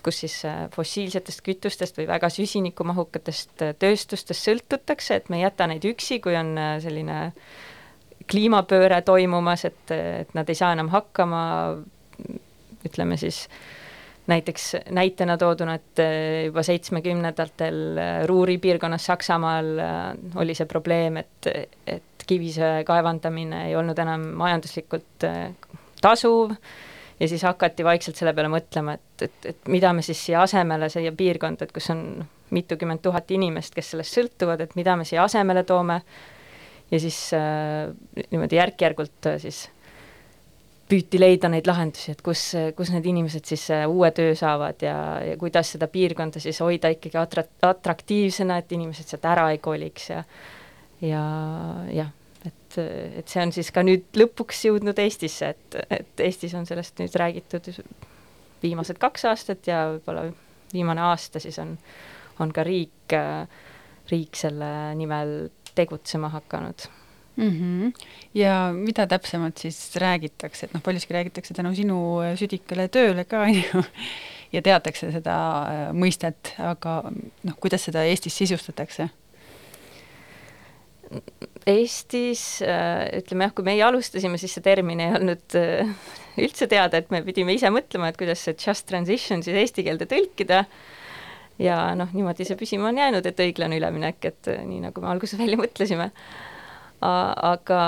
kus 0.04 0.20
siis 0.24 0.36
äh, 0.48 0.66
fossiilsetest 0.74 1.40
kütustest 1.46 1.96
või 1.96 2.08
väga 2.10 2.28
süsinikumahukatest 2.32 3.64
äh, 3.64 3.72
tööstustest 3.80 4.50
sõltutakse, 4.50 5.20
et 5.20 5.30
me 5.32 5.40
ei 5.40 5.46
jäta 5.46 5.68
neid 5.70 5.86
üksi, 5.88 6.20
kui 6.24 6.36
on 6.36 6.52
selline 6.84 7.18
kliimapööre 8.30 9.02
toimumas, 9.04 9.64
et, 9.68 9.90
et 9.94 10.34
nad 10.34 10.48
ei 10.48 10.58
saa 10.58 10.72
enam 10.76 10.88
hakkama, 10.92 11.42
ütleme 12.84 13.16
siis 13.20 13.44
näiteks 14.30 14.70
näitena 14.96 15.36
tooduna, 15.40 15.74
et 15.76 16.00
juba 16.46 16.62
seitsmekümnendatel 16.64 18.00
Ruuri 18.26 18.56
piirkonnas 18.58 19.10
Saksamaal 19.10 19.68
oli 20.40 20.56
see 20.56 20.68
probleem, 20.70 21.18
et, 21.20 21.50
et 21.86 22.24
kivisöe 22.26 22.84
kaevandamine 22.88 23.66
ei 23.68 23.76
olnud 23.76 24.00
enam 24.00 24.30
majanduslikult 24.40 25.28
tasuv. 26.00 26.56
Ja 27.20 27.28
siis 27.30 27.44
hakati 27.46 27.84
vaikselt 27.86 28.18
selle 28.18 28.32
peale 28.34 28.48
mõtlema, 28.50 28.96
et, 28.96 29.22
et, 29.28 29.36
et 29.52 29.68
mida 29.70 29.92
me 29.94 30.02
siis 30.02 30.18
siia 30.18 30.40
asemele, 30.42 30.88
siia 30.90 31.12
piirkonda, 31.14 31.68
et 31.68 31.72
kus 31.72 31.86
on 31.94 32.24
mitukümmend 32.50 33.04
tuhat 33.04 33.30
inimest, 33.30 33.74
kes 33.76 33.92
sellest 33.92 34.16
sõltuvad, 34.18 34.64
et 34.64 34.74
mida 34.74 34.96
me 34.98 35.06
siia 35.06 35.22
asemele 35.22 35.62
toome, 35.68 36.00
ja 36.90 37.00
siis 37.00 37.18
äh, 37.34 37.92
niimoodi 38.30 38.58
järk-järgult 38.58 39.30
äh, 39.30 39.38
siis 39.42 39.68
püüti 40.88 41.18
leida 41.18 41.48
neid 41.48 41.66
lahendusi, 41.66 42.12
et 42.12 42.20
kus, 42.24 42.42
kus 42.76 42.90
need 42.92 43.06
inimesed 43.08 43.46
siis 43.48 43.64
äh, 43.72 43.86
uue 43.90 44.10
töö 44.14 44.34
saavad 44.38 44.84
ja, 44.84 44.96
ja 45.24 45.38
kuidas 45.40 45.72
seda 45.74 45.88
piirkonda 45.90 46.42
siis 46.42 46.60
hoida 46.62 46.92
ikkagi 46.92 47.18
atra-, 47.20 47.48
atraktiivsena, 47.70 48.60
et 48.60 48.76
inimesed 48.76 49.08
sealt 49.08 49.24
ära 49.32 49.48
ei 49.54 49.62
koliks 49.64 50.10
ja 50.12 50.24
ja 51.04 51.22
jah, 51.92 52.12
et, 52.46 52.78
et 52.78 53.28
see 53.28 53.42
on 53.42 53.52
siis 53.52 53.70
ka 53.74 53.82
nüüd 53.84 54.06
lõpuks 54.16 54.62
jõudnud 54.68 54.98
Eestisse, 55.02 55.50
et, 55.56 55.78
et 55.92 56.22
Eestis 56.28 56.54
on 56.56 56.68
sellest 56.68 57.00
nüüd 57.02 57.16
räägitud 57.20 57.68
viimased 58.62 59.00
kaks 59.00 59.26
aastat 59.28 59.66
ja 59.68 59.82
võib-olla 59.92 60.28
viimane 60.72 61.02
aasta 61.04 61.42
siis 61.42 61.58
on, 61.60 61.74
on 62.40 62.52
ka 62.54 62.64
riik, 62.64 63.12
riik 64.10 64.38
selle 64.38 64.70
nimel 64.96 65.34
tegutsema 65.74 66.28
hakanud 66.34 66.86
mm. 67.36 67.50
-hmm. 67.50 68.06
ja 68.34 68.72
mida 68.74 69.06
täpsemalt 69.06 69.58
siis 69.58 69.96
räägitakse, 69.96 70.66
et 70.66 70.74
noh, 70.74 70.82
paljuski 70.82 71.14
räägitakse 71.14 71.54
tänu 71.54 71.74
sinu 71.74 71.98
südikale 72.36 72.88
tööle 72.88 73.24
ka, 73.24 73.42
on 73.48 73.54
ju, 73.54 73.84
ja 74.52 74.62
teatakse 74.62 75.10
seda 75.14 75.36
äh, 75.66 75.84
mõistet, 75.96 76.54
aga 76.58 77.02
noh, 77.10 77.60
kuidas 77.60 77.86
seda 77.88 78.04
Eestis 78.06 78.36
sisustatakse? 78.38 79.08
Eestis 81.66 82.42
äh, 82.64 83.06
ütleme 83.20 83.48
jah, 83.48 83.54
kui 83.54 83.66
meie 83.66 83.84
alustasime, 83.86 84.38
siis 84.40 84.56
see 84.56 84.64
termin 84.64 85.00
ei 85.00 85.14
olnud 85.18 85.56
äh, 85.58 85.92
üldse 86.40 86.68
teada, 86.70 87.00
et 87.00 87.12
me 87.14 87.22
pidime 87.26 87.54
ise 87.56 87.70
mõtlema, 87.72 88.10
et 88.10 88.18
kuidas 88.20 88.42
see 88.44 88.56
just 88.58 88.86
transition 88.90 89.42
siis 89.44 89.58
eesti 89.62 89.86
keelde 89.86 90.08
tõlkida. 90.10 90.64
Ja 91.58 91.78
noh, 91.98 92.10
niimoodi 92.12 92.46
see 92.48 92.58
püsima 92.58 92.90
on 92.90 92.98
jäänud, 92.98 93.26
et 93.26 93.40
õiglane 93.46 93.78
üleminek, 93.78 94.20
et 94.24 94.50
äh, 94.52 94.60
nii 94.66 94.82
nagu 94.88 95.04
me 95.04 95.10
alguses 95.12 95.38
välja 95.40 95.60
mõtlesime. 95.60 96.10
aga 97.04 97.80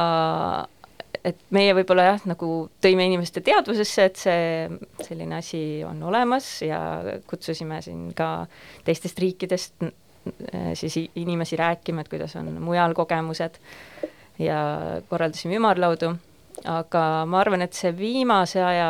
et 1.25 1.39
meie 1.51 1.73
võib-olla 1.75 2.05
jah, 2.11 2.25
nagu 2.29 2.49
tõime 2.85 3.07
inimeste 3.09 3.41
teadvusesse, 3.41 4.05
et 4.05 4.19
see 4.21 5.07
selline 5.07 5.39
asi 5.39 5.61
on 5.87 6.03
olemas 6.07 6.61
ja 6.63 6.81
kutsusime 7.27 7.81
siin 7.83 8.11
ka 8.15 8.47
teistest 8.85 9.19
riikidest 9.19 9.87
Äh, 10.55 10.71
siis 10.75 10.97
inimesi 11.15 11.57
rääkima, 11.57 12.01
et 12.01 12.09
kuidas 12.09 12.37
on 12.37 12.49
mujal 12.63 12.95
kogemused 12.95 13.59
ja 14.39 14.59
korraldasime 15.09 15.55
ümarlaudu, 15.61 16.17
aga 16.67 17.03
ma 17.31 17.41
arvan, 17.41 17.63
et 17.63 17.79
see 17.79 17.93
viimase 17.95 18.59
aja 18.65 18.89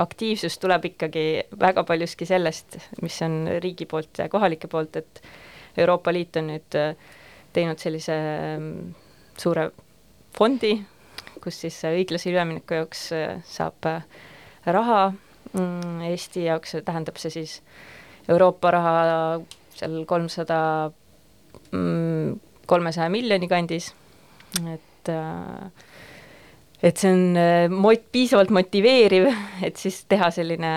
aktiivsus 0.00 0.58
tuleb 0.58 0.84
ikkagi 0.92 1.24
väga 1.60 1.84
paljuski 1.84 2.26
sellest, 2.28 2.78
mis 3.02 3.18
on 3.22 3.46
riigi 3.62 3.86
poolt 3.86 4.22
ja 4.22 4.28
kohalike 4.32 4.68
poolt, 4.68 4.96
et 4.96 5.22
Euroopa 5.76 6.12
Liit 6.12 6.36
on 6.36 6.48
nüüd 6.52 6.78
äh, 6.78 6.94
teinud 7.52 7.80
sellise 7.80 8.16
mm, 8.58 8.94
suure 9.40 9.70
fondi, 10.36 10.74
kus 11.42 11.60
siis 11.64 11.78
õiglase 11.88 12.32
ülemineku 12.32 12.80
jaoks 12.80 13.06
äh, 13.16 13.40
saab 13.48 13.88
raha, 14.64 15.02
mm, 15.52 16.00
Eesti 16.12 16.46
jaoks 16.48 16.78
tähendab 16.84 17.20
see 17.20 17.32
siis 17.34 17.58
Euroopa 18.30 18.70
raha 18.70 18.96
seal 19.74 20.04
kolmsada, 20.08 20.58
mm, 21.72 22.36
kolmesaja 22.70 23.10
miljoni 23.12 23.48
kandis, 23.50 23.92
et 24.72 25.10
äh, 25.12 25.88
et 26.82 26.98
see 26.98 27.12
on 27.12 27.38
äh, 27.38 27.66
mot-, 27.70 28.08
piisavalt 28.12 28.52
motiveeriv, 28.54 29.28
et 29.62 29.78
siis 29.80 30.02
teha 30.10 30.30
selline 30.34 30.72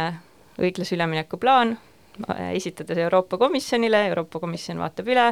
õiglase 0.61 0.95
ülemineku 0.95 1.39
plaan, 1.41 1.75
esitada 2.53 2.95
see 2.95 3.03
Euroopa 3.03 3.37
Komisjonile, 3.41 4.05
Euroopa 4.11 4.39
Komisjon 4.39 4.79
vaatab 4.79 5.09
üle, 5.11 5.25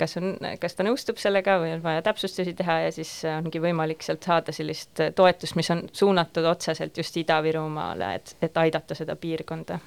kas 0.00 0.16
on, 0.16 0.30
kas 0.60 0.78
ta 0.78 0.86
nõustub 0.86 1.20
sellega 1.20 1.58
või 1.60 1.74
on 1.76 1.82
vaja 1.84 2.04
täpsustusi 2.06 2.54
teha 2.56 2.78
ja 2.86 2.92
siis 2.94 3.10
ongi 3.28 3.60
võimalik 3.60 4.04
sealt 4.06 4.24
saada 4.24 4.54
sellist 4.56 5.04
toetust, 5.18 5.58
mis 5.60 5.68
on 5.74 5.84
suunatud 5.92 6.48
otseselt 6.48 6.96
just 6.96 7.18
Ida-Virumaale, 7.20 8.14
et, 8.16 8.36
et 8.40 8.62
aidata 8.64 8.96
seda 8.98 9.18
piirkonda 9.20 9.78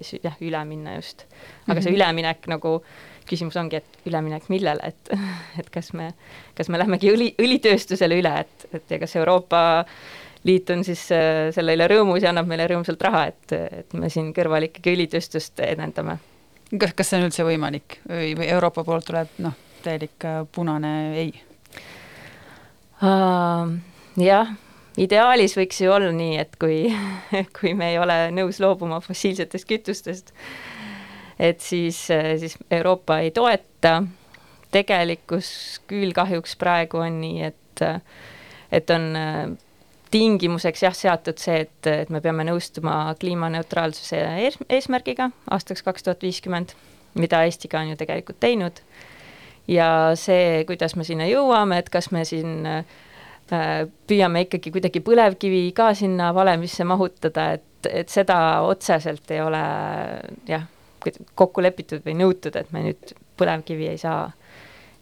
siis 0.00 0.22
jah, 0.24 0.36
üle 0.44 0.62
minna 0.68 0.96
just. 0.96 1.26
aga 1.66 1.80
see 1.80 1.90
mhm. 1.90 1.98
üleminek 1.98 2.48
nagu, 2.50 2.78
küsimus 3.28 3.56
ongi, 3.60 3.82
et 3.82 4.08
üleminek 4.10 4.48
millele, 4.52 4.92
et, 4.92 5.12
et 5.60 5.70
kas 5.72 5.92
me, 5.98 6.10
kas 6.58 6.72
me 6.72 6.80
lähmegi 6.80 7.12
õli, 7.12 7.30
õlitööstusele 7.42 8.18
üle, 8.22 8.34
et, 8.44 8.68
et 8.72 8.96
ja 8.96 9.00
kas 9.02 9.16
Euroopa 9.20 9.62
Liit 10.42 10.70
on 10.74 10.80
siis 10.82 11.04
äh, 11.14 11.52
selle 11.54 11.76
üle 11.76 11.86
rõõmus 11.86 12.24
ja 12.24 12.32
annab 12.32 12.48
meile 12.50 12.64
rõõmsalt 12.66 13.02
raha, 13.06 13.28
et, 13.30 13.52
et 13.82 13.92
me 13.94 14.08
siin 14.10 14.32
kõrval 14.34 14.66
ikkagi 14.66 14.96
õlitööstust 14.96 15.62
edendame. 15.62 16.16
kas, 16.72 16.96
kas 16.98 17.12
see 17.12 17.20
on 17.20 17.28
üldse 17.28 17.46
võimalik 17.46 18.00
või, 18.08 18.32
või 18.40 18.48
Euroopa 18.50 18.82
poolt 18.82 19.06
tuleb 19.06 19.38
noh, 19.44 19.54
täielik 19.84 20.26
äh, 20.26 20.42
punane 20.50 20.92
ei 21.22 21.30
uh,? 23.06 23.70
jah 24.18 24.50
ideaalis 25.00 25.56
võiks 25.56 25.80
ju 25.82 25.92
olla 25.92 26.12
nii, 26.14 26.36
et 26.42 26.56
kui, 26.60 26.84
kui 27.58 27.74
me 27.78 27.92
ei 27.92 27.98
ole 28.00 28.16
nõus 28.34 28.60
loobuma 28.62 29.00
fossiilsetest 29.04 29.68
kütustest, 29.68 30.32
et 31.40 31.60
siis, 31.64 32.04
siis 32.08 32.56
Euroopa 32.70 33.22
ei 33.24 33.30
toeta. 33.30 34.02
tegelikkus 34.72 35.82
küll 35.86 36.14
kahjuks 36.16 36.56
praegu 36.56 37.02
on 37.04 37.20
nii, 37.20 37.42
et, 37.44 37.82
et 38.72 38.90
on 38.90 39.10
tingimuseks 40.12 40.82
jah, 40.82 40.94
seatud 40.96 41.40
see, 41.40 41.64
et, 41.66 41.88
et 41.88 42.10
me 42.10 42.20
peame 42.20 42.44
nõustuma 42.44 43.14
kliimaneutraalsuse 43.20 44.20
ees, 44.44 44.58
eesmärgiga 44.68 45.30
aastaks 45.50 45.82
kaks 45.82 46.02
tuhat 46.02 46.22
viiskümmend, 46.22 46.72
mida 47.14 47.42
Eesti 47.44 47.68
ka 47.68 47.80
on 47.80 47.92
ju 47.92 47.96
tegelikult 48.00 48.40
teinud. 48.40 48.80
ja 49.68 50.12
see, 50.16 50.64
kuidas 50.68 50.96
me 50.96 51.04
sinna 51.04 51.28
jõuame, 51.28 51.78
et 51.78 51.88
kas 51.92 52.10
me 52.12 52.24
siin 52.28 52.66
äh, 52.66 52.84
Äh, 52.84 53.01
püüame 54.08 54.46
ikkagi 54.46 54.72
kuidagi 54.72 55.02
põlevkivi 55.04 55.64
ka 55.76 55.90
sinna 55.98 56.30
valemisse 56.34 56.86
mahutada, 56.88 57.50
et, 57.58 57.88
et 57.90 58.12
seda 58.12 58.36
otseselt 58.64 59.30
ei 59.34 59.42
ole 59.44 59.62
jah, 60.48 60.64
kokku 61.34 61.64
lepitud 61.64 62.04
või 62.06 62.16
nõutud, 62.20 62.56
et 62.56 62.70
me 62.72 62.84
nüüd 62.86 63.14
põlevkivi 63.40 63.90
ei 63.90 64.00
saa 64.00 64.30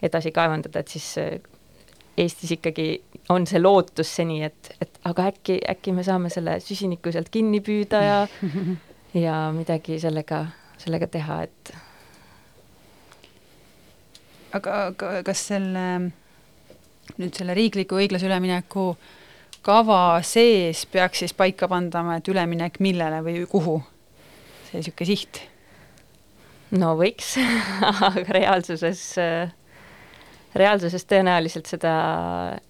edasi 0.02 0.32
kaevandada, 0.34 0.82
et 0.82 0.92
siis 0.92 1.08
äh, 1.20 1.38
Eestis 2.20 2.50
ikkagi 2.52 2.88
on 3.32 3.46
see 3.48 3.60
lootus 3.62 4.10
seni, 4.18 4.40
et, 4.44 4.72
et 4.82 4.98
aga 5.08 5.28
äkki, 5.30 5.60
äkki 5.70 5.92
me 5.96 6.02
saame 6.04 6.28
selle 6.32 6.58
süsiniku 6.60 7.12
sealt 7.14 7.30
kinni 7.32 7.62
püüda 7.64 8.00
ja 8.04 8.18
ja 9.26 9.36
midagi 9.54 10.00
sellega, 10.02 10.42
sellega 10.80 11.08
teha, 11.10 11.38
et 11.46 11.72
aga, 14.58 14.74
aga 14.90 15.12
kas 15.26 15.46
selle 15.52 15.86
nüüd 17.18 17.34
selle 17.36 17.54
riikliku 17.56 17.98
õiglase 18.00 18.28
ülemineku 18.28 18.94
kava 19.66 20.20
sees 20.24 20.86
peaks 20.86 21.24
siis 21.24 21.34
paika 21.36 21.68
pandama, 21.68 22.18
et 22.20 22.28
üleminek 22.28 22.80
millele 22.80 23.20
või 23.26 23.44
kuhu? 23.50 23.80
see 24.70 24.80
niisugune 24.80 25.10
siht? 25.10 25.42
no 26.78 26.94
võiks 26.98 27.34
aga 28.10 28.26
reaalsuses, 28.38 29.04
reaalsuses 30.54 31.06
tõenäoliselt 31.10 31.70
seda 31.70 31.94
äh, 32.54 32.60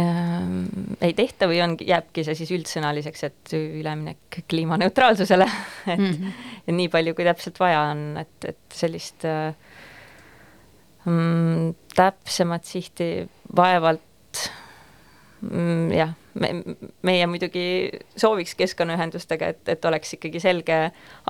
ähm, 0.00 0.64
ei 1.00 1.14
tehta 1.16 1.48
või 1.48 1.60
on, 1.64 1.76
jääbki 1.80 2.24
see 2.26 2.36
siis 2.38 2.52
üldsõnaliseks, 2.56 3.24
et 3.28 3.54
üleminek 3.56 4.40
kliimaneutraalsusele, 4.48 5.48
et 5.92 5.98
mm 5.98 6.12
-hmm. 6.12 6.76
nii 6.80 6.88
palju, 6.92 7.14
kui 7.14 7.24
täpselt 7.24 7.60
vaja 7.60 7.86
on, 7.92 8.04
et, 8.20 8.36
et 8.44 8.58
sellist 8.74 9.24
äh, 9.24 9.54
mm, 11.06 11.72
täpsemat 11.96 12.68
sihti 12.68 13.10
vaevalt 13.56 14.42
mm, 15.40 15.90
jah, 15.96 16.14
me, 16.34 16.52
meie 17.06 17.26
muidugi 17.30 17.66
sooviks 18.18 18.54
keskkonnaühendustega, 18.58 19.52
et, 19.54 19.64
et 19.76 19.90
oleks 19.90 20.18
ikkagi 20.18 20.42
selge 20.42 20.80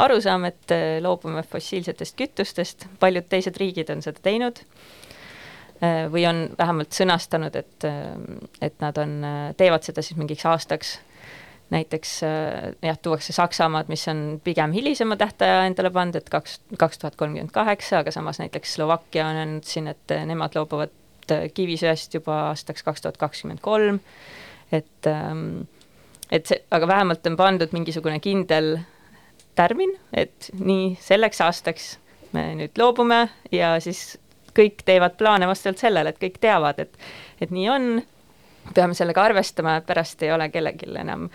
arusaam, 0.02 0.48
et 0.50 0.74
äh, 0.74 0.98
loobume 1.04 1.46
fossiilsetest 1.46 2.18
kütustest, 2.18 2.88
paljud 3.00 3.28
teised 3.30 3.60
riigid 3.62 3.94
on 3.94 4.04
seda 4.04 4.24
teinud 4.24 4.64
Äh, 5.82 6.06
või 6.12 6.24
on 6.24 6.46
vähemalt 6.58 6.94
sõnastanud, 6.96 7.56
et, 7.56 7.84
äh, 7.84 8.14
et 8.64 8.80
nad 8.80 8.96
on, 8.98 9.18
teevad 9.56 9.84
seda 9.84 10.02
siis 10.02 10.16
mingiks 10.16 10.46
aastaks. 10.48 10.98
Näiteks 11.70 12.20
jah, 12.82 12.98
tuuakse 13.02 13.32
Saksamaad, 13.34 13.88
mis 13.90 14.04
on 14.08 14.40
pigem 14.44 14.72
hilisema 14.72 15.16
tähtaja 15.18 15.64
endale 15.66 15.90
pannud, 15.90 16.14
et 16.20 16.28
kaks, 16.30 16.60
kaks 16.78 17.00
tuhat 17.02 17.16
kolmkümmend 17.18 17.50
kaheksa, 17.54 18.04
aga 18.04 18.12
samas 18.14 18.38
näiteks 18.38 18.74
Slovakkia 18.78 19.26
on 19.26 19.40
öelnud 19.40 19.66
siin, 19.66 19.90
et 19.90 20.14
nemad 20.30 20.54
loobuvad 20.54 20.94
kivisöest 21.54 22.14
juba 22.14 22.36
aastaks 22.52 22.86
kaks 22.86 23.02
tuhat 23.02 23.18
kakskümmend 23.18 23.60
kolm, 23.64 23.98
et 24.72 25.10
ähm, 25.10 25.66
et 26.30 26.46
see, 26.46 26.58
aga 26.70 26.88
vähemalt 26.90 27.26
on 27.26 27.36
pandud 27.38 27.74
mingisugune 27.74 28.18
kindel 28.22 28.76
tärmin, 29.58 29.94
et 30.14 30.50
nii 30.58 30.94
selleks 31.00 31.40
aastaks 31.44 31.96
me 32.36 32.48
nüüd 32.58 32.78
loobume 32.80 33.26
ja 33.54 33.76
siis 33.82 34.16
kõik 34.56 34.82
teevad 34.88 35.16
plaane 35.20 35.48
vastavalt 35.48 35.80
sellele, 35.80 36.12
et 36.12 36.20
kõik 36.20 36.38
teavad, 36.42 36.80
et, 36.82 36.98
et 37.40 37.52
nii 37.52 37.66
on, 37.72 37.88
peame 38.74 38.94
sellega 38.94 39.24
arvestama, 39.24 39.78
et 39.80 39.86
pärast 39.86 40.22
ei 40.22 40.32
ole 40.34 40.50
kellelgi 40.50 40.90
enam 41.00 41.30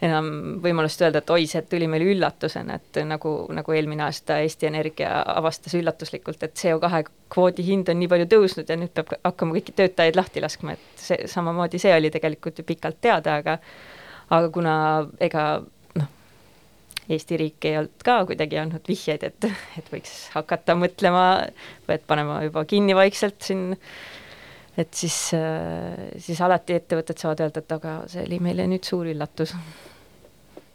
enam 0.00 0.28
võimalust 0.64 1.02
öelda, 1.04 1.20
et 1.20 1.30
oi, 1.34 1.44
see 1.48 1.60
tuli 1.68 1.84
meile 1.90 2.06
üllatusena, 2.08 2.78
et 2.80 3.00
nagu, 3.04 3.34
nagu 3.52 3.74
eelmine 3.76 4.06
aasta 4.06 4.38
Eesti 4.40 4.68
Energia 4.70 5.10
avastas 5.34 5.74
üllatuslikult, 5.76 6.40
et 6.46 6.56
CO2 6.56 7.02
kvoodi 7.32 7.66
hind 7.66 7.90
on 7.92 8.00
nii 8.00 8.08
palju 8.08 8.28
tõusnud 8.32 8.70
ja 8.70 8.78
nüüd 8.80 8.94
peab 8.96 9.12
hakkama 9.18 9.58
kõiki 9.58 9.74
töötajaid 9.76 10.16
lahti 10.16 10.40
laskma, 10.40 10.76
et 10.76 11.04
see 11.04 11.28
samamoodi, 11.28 11.82
see 11.82 11.92
oli 11.92 12.12
tegelikult 12.14 12.62
ju 12.62 12.64
pikalt 12.68 13.00
teada, 13.04 13.36
aga 13.42 13.58
aga 14.30 14.48
kuna 14.54 14.74
ega 15.20 15.44
Eesti 17.10 17.36
riik 17.40 17.66
ei 17.66 17.74
olnud 17.80 18.04
ka 18.06 18.20
kuidagi 18.28 18.58
andnud 18.60 18.86
vihjeid, 18.86 19.24
et, 19.26 19.46
et 19.80 19.88
võiks 19.90 20.28
hakata 20.36 20.76
mõtlema 20.78 21.24
et 21.90 22.04
panema 22.06 22.38
juba 22.44 22.62
kinni 22.70 22.94
vaikselt 22.94 23.42
siin, 23.42 23.72
et 24.78 24.94
siis, 24.94 25.16
siis 26.22 26.40
alati 26.40 26.76
ettevõtted 26.78 27.18
saavad 27.18 27.40
öelda, 27.46 27.62
et 27.62 27.72
aga 27.74 27.94
see 28.10 28.22
oli 28.26 28.38
meile 28.42 28.66
nüüd 28.70 28.86
suur 28.86 29.08
üllatus 29.10 29.54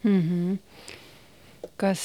mm. 0.03 0.21
-hmm. 0.21 0.58
kas 1.77 2.03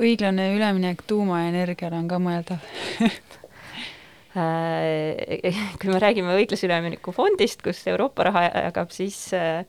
õiglane 0.00 0.54
üleminek 0.56 1.02
tuumaenergiale 1.06 1.96
on 2.00 2.08
ka 2.08 2.18
mõeldav 2.22 2.58
kui 5.80 5.90
me 5.90 5.98
räägime 5.98 6.36
õiglase 6.38 6.66
ülemineku 6.68 7.12
fondist, 7.12 7.62
kus 7.62 7.86
Euroopa 7.90 8.28
raha 8.30 8.42
jagab, 8.48 8.90
siis 8.94 9.34
äh, 9.34 9.64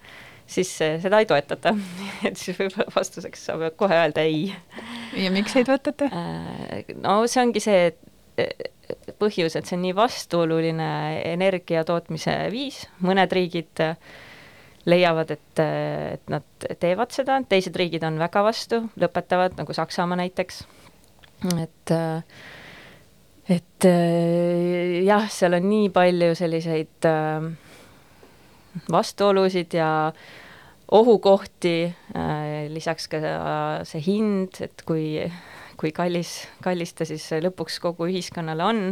siis 0.51 0.71
seda 0.77 1.19
ei 1.21 1.27
toetata 1.29 1.73
et 2.27 2.37
siis 2.39 2.57
võib-olla 2.59 2.91
vastuseks 2.95 3.47
saab 3.47 3.65
kohe 3.79 3.97
öelda 3.97 4.25
ei. 4.27 4.51
ja 5.17 5.31
miks 5.33 5.55
ei 5.59 5.67
toetata? 5.67 6.09
Äh, 6.11 6.91
no 6.99 7.21
see 7.31 7.43
ongi 7.43 7.63
see 7.63 7.91
põhjus, 9.21 9.55
et 9.55 9.67
see 9.67 9.77
on 9.77 9.85
nii 9.85 9.95
vastuoluline 9.95 10.89
energia 11.31 11.85
tootmise 11.87 12.35
viis, 12.51 12.83
mõned 13.05 13.31
riigid 13.33 13.83
leiavad, 14.89 15.31
et, 15.35 15.61
et 15.61 16.33
nad 16.33 16.67
teevad 16.81 17.13
seda, 17.13 17.37
teised 17.47 17.77
riigid 17.77 18.03
on 18.07 18.17
väga 18.21 18.43
vastu, 18.45 18.83
lõpetavad, 18.99 19.55
nagu 19.59 19.75
Saksamaa 19.77 20.19
näiteks. 20.23 20.63
et, 21.61 21.95
et 23.57 23.89
jah, 25.05 25.27
seal 25.29 25.59
on 25.59 25.69
nii 25.69 25.89
palju 25.93 26.33
selliseid 26.39 27.11
vastuolusid 28.91 29.77
ja 29.77 29.91
äh, 30.09 30.23
ohukohti, 30.91 31.95
äh, 32.15 32.67
lisaks 32.69 33.07
ka 33.11 33.19
see 33.87 34.03
hind, 34.03 34.59
et 34.63 34.83
kui, 34.87 35.23
kui 35.81 35.93
kallis, 35.95 36.35
kallis 36.61 36.93
ta 36.93 37.07
siis 37.09 37.25
lõpuks 37.41 37.79
kogu 37.81 38.05
ühiskonnale 38.11 38.65
on, 38.67 38.83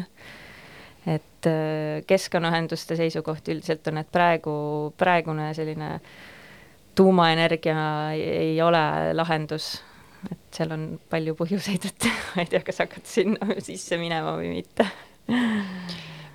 et 1.10 1.50
äh, 1.50 2.02
keskkonnaühenduste 2.10 2.98
seisukoht 3.00 3.48
üldiselt 3.54 3.88
on, 3.92 4.02
et 4.02 4.10
praegu, 4.12 4.56
praegune 5.00 5.52
selline 5.58 6.00
tuumaenergia 6.98 7.78
ei 8.18 8.58
ole 8.62 8.82
lahendus, 9.16 9.78
et 10.28 10.58
seal 10.58 10.74
on 10.76 10.86
palju 11.12 11.38
põhjuseid, 11.40 11.88
et 11.92 12.10
ma 12.34 12.44
ei 12.44 12.52
tea, 12.52 12.64
kas 12.66 12.82
hakata 12.84 13.08
sinna 13.08 13.56
sisse 13.70 14.00
minema 14.02 14.36
või 14.40 14.52
mitte. 14.58 14.90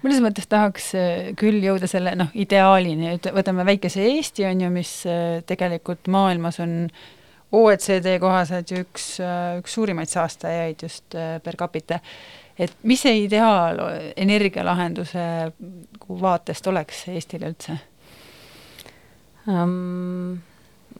Mõnes 0.05 0.21
mõttes 0.21 0.49
tahaks 0.49 0.90
äh, 1.01 1.35
küll 1.40 1.64
jõuda 1.64 1.88
selle 1.90 2.14
noh, 2.19 2.31
ideaalini, 2.37 3.14
et 3.17 3.29
võtame 3.35 3.67
väikese 3.67 4.05
Eesti, 4.14 4.47
on 4.49 4.67
ju, 4.67 4.73
mis 4.73 4.97
äh, 5.09 5.43
tegelikult 5.49 6.11
maailmas 6.12 6.61
on 6.64 6.85
OECD 7.55 8.19
kohaselt 8.23 8.73
ju 8.73 8.83
üks, 8.85 9.09
äh, 9.23 9.59
üks 9.61 9.77
suurimaid 9.77 10.11
saastajaid 10.11 10.87
just 10.87 11.14
per 11.14 11.59
capita. 11.61 12.01
et 12.59 12.73
mis 12.83 13.01
see 13.03 13.25
ideaal 13.25 13.81
energialahenduse 14.17 15.25
vaatest 16.09 16.67
oleks 16.71 17.09
Eestile 17.11 17.51
üldse 17.51 17.79
um,? 19.51 20.43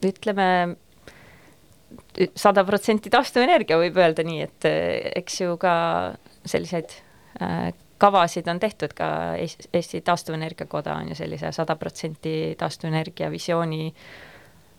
ütleme 0.05 0.75
sada 2.35 2.65
protsenti 2.67 3.09
taastuvenergia 3.09 3.77
võib 3.79 3.95
öelda 3.97 4.23
nii, 4.27 4.41
et 4.43 4.67
eks 5.15 5.39
ju 5.41 5.55
ka 5.59 5.75
selliseid 6.45 6.91
äh, 7.39 7.71
kavasid 7.97 8.47
on 8.47 8.59
tehtud 8.59 8.93
ka 8.95 9.07
Eesti 9.73 10.01
Taastuvenergia 10.01 10.67
Koda 10.67 10.95
on 10.95 11.09
ju 11.09 11.15
sellise 11.15 11.51
sada 11.51 11.75
protsenti 11.75 12.55
taastuvenergia 12.59 13.31
visiooni 13.31 13.93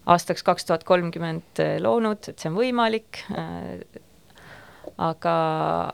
aastaks 0.06 0.44
kaks 0.46 0.68
tuhat 0.68 0.84
kolmkümmend 0.86 1.62
loonud, 1.82 2.28
et 2.30 2.38
see 2.38 2.50
on 2.50 2.58
võimalik, 2.58 3.22
aga, 5.02 5.34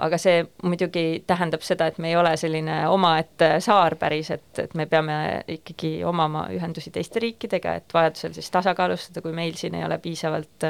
aga 0.06 0.18
see 0.20 0.42
muidugi 0.62 1.22
tähendab 1.26 1.64
seda, 1.66 1.88
et 1.90 1.98
me 2.02 2.12
ei 2.12 2.18
ole 2.18 2.34
selline 2.40 2.82
omaette 2.92 3.54
saar 3.64 3.96
päris, 4.00 4.30
et, 4.34 4.50
et 4.62 4.76
me 4.78 4.86
peame 4.90 5.16
ikkagi 5.56 5.94
omama 6.08 6.46
ühendusi 6.54 6.92
teiste 6.94 7.22
riikidega, 7.24 7.78
et 7.80 7.96
vajadusel 7.96 8.36
siis 8.36 8.50
tasakaalustada, 8.54 9.24
kui 9.24 9.34
meil 9.36 9.56
siin 9.58 9.78
ei 9.78 9.86
ole 9.86 9.98
piisavalt 10.02 10.68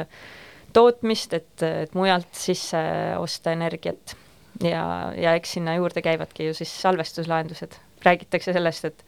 tootmist, 0.73 1.37
et, 1.37 1.67
et 1.85 1.95
mujalt 1.97 2.31
sisse 2.37 2.79
osta 3.19 3.53
energiat 3.53 4.15
ja, 4.63 4.85
ja 5.17 5.35
eks 5.37 5.57
sinna 5.57 5.75
juurde 5.77 6.01
käivadki 6.01 6.49
ju 6.49 6.57
siis 6.57 6.73
salvestuslahendused. 6.81 7.77
räägitakse 8.03 8.53
sellest, 8.53 8.85
et 8.85 9.05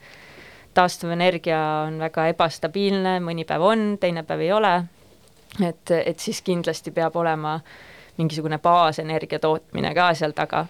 taastuvenergia 0.76 1.58
on 1.86 1.98
väga 2.04 2.28
ebastabiilne, 2.32 3.18
mõni 3.24 3.46
päev 3.48 3.64
on, 3.66 3.84
teine 4.00 4.22
päev 4.28 4.44
ei 4.44 4.52
ole, 4.54 4.72
et, 5.64 5.92
et 5.96 6.22
siis 6.22 6.42
kindlasti 6.46 6.92
peab 6.94 7.16
olema 7.16 7.56
mingisugune 8.16 8.58
baasenergia 8.62 9.40
tootmine 9.42 9.92
ka 9.96 10.10
seal 10.16 10.36
taga. 10.36 10.66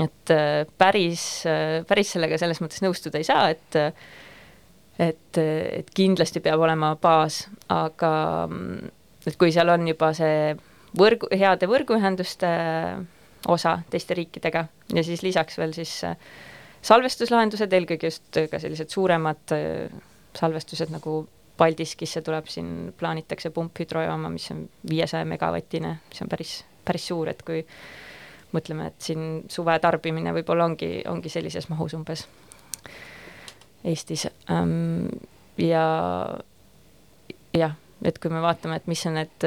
et 0.00 0.30
äh, 0.30 0.66
päris, 0.78 1.44
äh, 1.50 1.80
päris 1.88 2.12
sellega 2.14 2.38
selles 2.38 2.60
mõttes 2.62 2.82
nõustuda 2.84 3.18
ei 3.18 3.26
saa, 3.26 3.48
et 3.50 3.76
et, 5.00 5.38
et 5.40 5.90
kindlasti 5.96 6.42
peab 6.44 6.60
olema 6.60 6.92
baas, 7.00 7.46
aga 7.72 8.12
et 9.26 9.36
kui 9.40 9.52
seal 9.52 9.72
on 9.72 9.88
juba 9.88 10.12
see 10.16 10.52
võrgu, 10.98 11.30
heade 11.32 11.68
võrguühenduste 11.70 12.50
osa 13.48 13.78
teiste 13.90 14.14
riikidega 14.14 14.66
ja 14.94 15.04
siis 15.04 15.22
lisaks 15.24 15.58
veel 15.58 15.72
siis 15.76 15.94
äh, 16.04 16.16
salvestuslahendused, 16.82 17.72
eelkõige 17.72 18.10
just 18.10 18.36
äh, 18.40 18.48
ka 18.50 18.60
sellised 18.62 18.92
suuremad 18.92 19.54
äh, 19.56 19.92
salvestused 20.38 20.92
nagu 20.94 21.22
Paldiskisse 21.60 22.22
tuleb 22.24 22.46
siin, 22.48 22.94
plaanitakse 22.96 23.50
pumphüdrojaama, 23.52 24.30
mis 24.32 24.46
on 24.54 24.62
viiesaja 24.88 25.26
megavatine, 25.28 25.90
mis 26.08 26.22
on 26.24 26.30
päris, 26.32 26.54
päris 26.88 27.08
suur, 27.10 27.28
et 27.28 27.42
kui 27.44 27.60
mõtleme, 28.56 28.86
et 28.88 29.04
siin 29.04 29.26
suve 29.52 29.74
tarbimine 29.82 30.32
võib-olla 30.38 30.70
ongi, 30.70 31.02
ongi 31.10 31.28
sellises 31.28 31.68
mahus 31.68 31.92
umbes 31.98 32.24
Eestis. 33.84 34.24
Ähm, 34.48 35.10
ja 35.60 35.84
jah, 37.56 37.76
et 38.08 38.18
kui 38.20 38.32
me 38.32 38.40
vaatame, 38.40 38.80
et 38.80 38.88
mis 38.88 39.04
on 39.08 39.18
need 39.20 39.46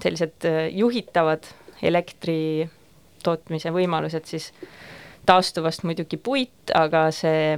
sellised 0.00 0.48
juhitavad 0.72 1.52
elektri 1.84 2.40
tootmise 3.24 3.72
võimalused, 3.76 4.24
siis 4.28 4.52
taastuvast 5.28 5.84
muidugi 5.88 6.16
puit, 6.16 6.72
aga 6.76 7.08
see, 7.14 7.54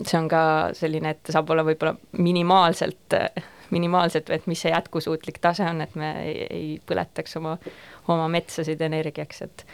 see 0.00 0.18
on 0.18 0.28
ka 0.30 0.42
selline, 0.76 1.14
et 1.16 1.32
saab 1.32 1.52
olla 1.52 1.64
võib-olla 1.66 1.94
minimaalselt, 2.18 3.16
minimaalselt, 3.74 4.30
et 4.34 4.48
mis 4.50 4.62
see 4.64 4.72
jätkusuutlik 4.72 5.40
tase 5.42 5.66
on, 5.68 5.82
et 5.84 5.94
me 5.98 6.12
ei, 6.24 6.36
ei 6.50 6.68
põletaks 6.86 7.36
oma, 7.40 7.56
oma 8.08 8.28
metsasid 8.32 8.80
energiaks, 8.88 9.46
et 9.46 9.66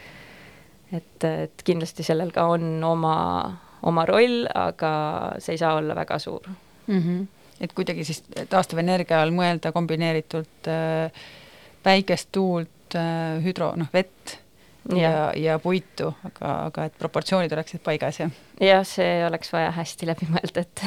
et, 0.93 1.23
et 1.27 1.63
kindlasti 1.67 2.03
sellel 2.07 2.29
ka 2.31 2.45
on 2.47 2.77
oma, 2.87 3.15
oma 3.87 4.05
roll, 4.07 4.45
aga 4.55 4.91
see 5.43 5.57
ei 5.57 5.59
saa 5.59 5.73
olla 5.81 5.95
väga 5.97 6.15
suur 6.23 6.47
mm. 6.47 7.01
-hmm. 7.01 7.25
et 7.61 7.73
kuidagi 7.75 8.05
siis 8.07 8.23
taastuvenergia 8.49 9.21
all 9.21 9.35
mõelda 9.35 9.73
kombineeritult 9.75 10.71
äh, 10.71 11.11
päikest, 11.83 12.29
tuult 12.31 12.95
äh,, 12.95 13.43
hüdro, 13.43 13.73
noh, 13.75 13.91
vett 13.93 14.37
ja, 14.95 15.11
ja, 15.11 15.23
ja 15.35 15.59
puitu, 15.59 16.11
aga, 16.27 16.51
aga 16.69 16.87
et 16.89 16.99
proportsioonid 16.99 17.53
oleksid 17.53 17.83
paigas 17.85 18.21
ja. 18.21 18.29
jah, 18.63 18.83
see 18.87 19.23
oleks 19.27 19.51
vaja 19.53 19.71
hästi 19.75 20.09
läbi 20.09 20.29
mõelda, 20.31 20.63
et 20.63 20.85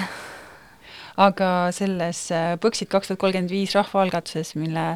aga 1.28 1.50
selles 1.76 2.22
äh, 2.34 2.54
Põxit 2.62 2.90
kaks 2.92 3.10
tuhat 3.10 3.20
kolmkümmend 3.20 3.52
viis 3.52 3.74
rahvaalgatuses, 3.76 4.54
mille 4.60 4.86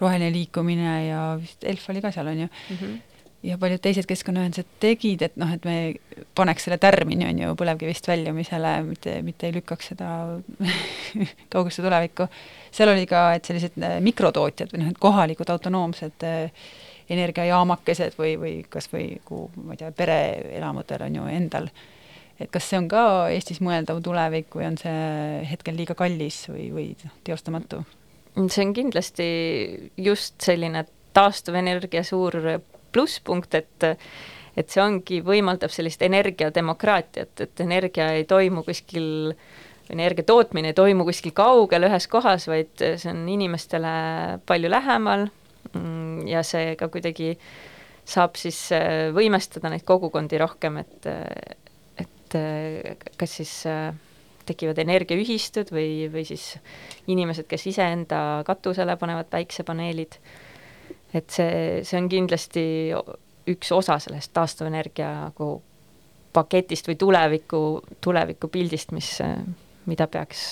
roheline 0.00 0.30
liikumine 0.34 0.94
ja 1.08 1.24
vist 1.40 1.64
ELF 1.66 1.90
oli 1.92 2.02
ka 2.04 2.14
seal, 2.14 2.30
on 2.30 2.46
ju 2.46 2.48
mm, 2.50 2.78
-hmm 2.78 3.02
ja 3.44 3.58
paljud 3.60 3.82
teised 3.84 4.06
keskkonnaühendused 4.08 4.68
tegid, 4.80 5.22
et 5.26 5.36
noh, 5.40 5.50
et 5.52 5.66
me 5.68 6.24
paneks 6.36 6.64
selle 6.66 6.78
tärmini, 6.80 7.26
on 7.28 7.42
ju, 7.42 7.56
põlevkivist 7.60 8.08
väljumisele, 8.08 8.72
mitte, 8.86 9.18
mitte 9.26 9.48
ei 9.48 9.56
lükkaks 9.58 9.90
seda 9.92 10.08
kaugesse 11.52 11.84
tulevikku. 11.84 12.28
seal 12.74 12.92
oli 12.94 13.04
ka, 13.10 13.26
et 13.36 13.44
sellised 13.44 13.76
äh, 13.82 13.98
mikrotootjad 14.04 14.72
või 14.72 14.82
noh, 14.82 14.90
et 14.94 15.02
kohalikud 15.02 15.52
autonoomsed 15.54 16.26
äh, 16.28 16.64
energiajaamakesed 17.12 18.16
või, 18.18 18.36
või 18.40 18.54
kas 18.68 18.88
või 18.92 19.18
kuhu, 19.24 19.50
ma 19.64 19.74
ei 19.74 19.82
tea, 19.82 19.90
pereelamutel 19.96 21.04
on 21.06 21.18
ju 21.18 21.26
endal, 21.32 21.68
et 22.40 22.50
kas 22.52 22.68
see 22.70 22.80
on 22.80 22.88
ka 22.90 23.04
Eestis 23.34 23.60
mõeldav 23.64 24.00
tulevik 24.04 24.54
või 24.56 24.68
on 24.70 24.78
see 24.80 25.42
hetkel 25.50 25.76
liiga 25.78 25.96
kallis 25.98 26.44
või, 26.50 26.70
või 26.74 26.86
noh, 27.04 27.18
teostamatu? 27.26 27.84
see 28.50 28.64
on 28.64 28.72
kindlasti 28.74 29.26
just 30.00 30.40
selline 30.42 30.86
taastuvenergia 31.14 32.02
suur 32.06 32.34
plusspunkt, 32.92 33.54
et 33.54 33.92
et 34.54 34.70
see 34.70 34.82
ongi, 34.82 35.18
võimaldab 35.26 35.72
sellist 35.74 36.02
energiademokraatiat, 36.06 37.40
et 37.42 37.60
energia 37.64 38.12
ei 38.14 38.22
toimu 38.30 38.62
kuskil, 38.62 39.32
energia 39.90 40.26
tootmine 40.26 40.70
ei 40.70 40.76
toimu 40.78 41.06
kuskil 41.08 41.34
kaugel 41.34 41.88
ühes 41.88 42.06
kohas, 42.10 42.46
vaid 42.46 42.70
see 42.78 43.10
on 43.10 43.24
inimestele 43.34 43.94
palju 44.46 44.70
lähemal 44.70 45.26
ja 46.28 46.42
see 46.46 46.74
ka 46.80 46.88
kuidagi 46.92 47.34
saab 48.04 48.36
siis 48.38 48.58
äh, 48.76 49.10
võimestada 49.16 49.70
neid 49.72 49.84
kogukondi 49.88 50.38
rohkem, 50.40 50.78
et, 50.82 51.08
et 52.00 52.36
äh, 52.38 52.96
kas 53.20 53.38
siis 53.40 53.52
äh, 53.70 53.94
tekivad 54.44 54.78
energiaühistud 54.84 55.72
või, 55.72 56.06
või 56.12 56.26
siis 56.28 56.54
inimesed, 57.08 57.48
kes 57.48 57.66
iseenda 57.72 58.18
katusele 58.46 58.98
panevad 59.00 59.30
päiksepaneelid. 59.32 60.18
Et 61.14 61.30
see, 61.30 61.80
see 61.86 62.00
on 62.00 62.10
kindlasti 62.12 62.64
üks 63.48 63.70
osa 63.72 63.96
sellest 64.02 64.34
taastuvenergia 64.36 65.10
nagu 65.28 65.48
paketist 66.34 66.88
või 66.90 66.96
tuleviku, 66.98 67.60
tulevikupildist, 68.04 68.92
mis, 68.96 69.10
mida 69.86 70.08
peaks, 70.10 70.48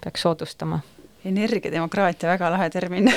peaks 0.00 0.24
soodustama 0.24 0.80
energiademokraatia, 1.26 2.28
väga 2.30 2.50
lahe 2.52 2.68
termin. 2.70 3.08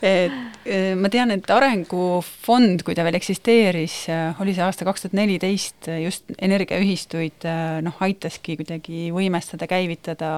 Et 0.00 0.32
e, 0.64 0.94
ma 0.98 1.10
tean, 1.10 1.32
et 1.34 1.50
Arengufond, 1.50 2.84
kui 2.86 2.94
ta 2.94 3.04
veel 3.06 3.18
eksisteeris, 3.18 3.96
oli 4.42 4.54
see 4.54 4.64
aasta 4.64 4.86
kaks 4.86 5.06
tuhat 5.06 5.16
neliteist, 5.18 5.88
just 6.04 6.30
energiaühistuid 6.38 7.48
noh, 7.86 7.96
aitaski 8.06 8.58
kuidagi 8.60 9.08
võimestada, 9.14 9.66
käivitada, 9.70 10.30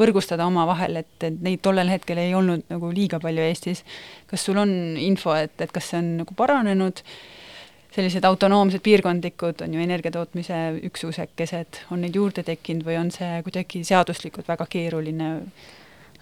võrgustada 0.00 0.48
omavahel, 0.48 1.02
et, 1.04 1.14
et 1.22 1.38
neid 1.44 1.62
tollel 1.64 1.92
hetkel 1.92 2.18
ei 2.22 2.34
olnud 2.34 2.66
nagu 2.72 2.90
liiga 2.94 3.20
palju 3.22 3.46
Eestis. 3.46 3.84
kas 4.30 4.44
sul 4.48 4.58
on 4.58 4.74
info, 4.98 5.36
et, 5.38 5.54
et 5.60 5.72
kas 5.72 5.92
see 5.92 6.00
on 6.00 6.10
nagu 6.22 6.34
paranenud 6.38 7.04
sellised 7.94 8.26
autonoomsed 8.26 8.82
piirkondlikud, 8.82 9.62
on 9.64 9.74
ju, 9.74 9.82
energiatootmise 9.84 10.58
üksusekesed, 10.88 11.84
on 11.94 12.02
neid 12.02 12.16
juurde 12.18 12.42
tekkinud 12.46 12.86
või 12.86 12.98
on 12.98 13.12
see 13.14 13.38
kuidagi 13.46 13.84
seaduslikult 13.86 14.50
väga 14.50 14.66
keeruline? 14.70 15.30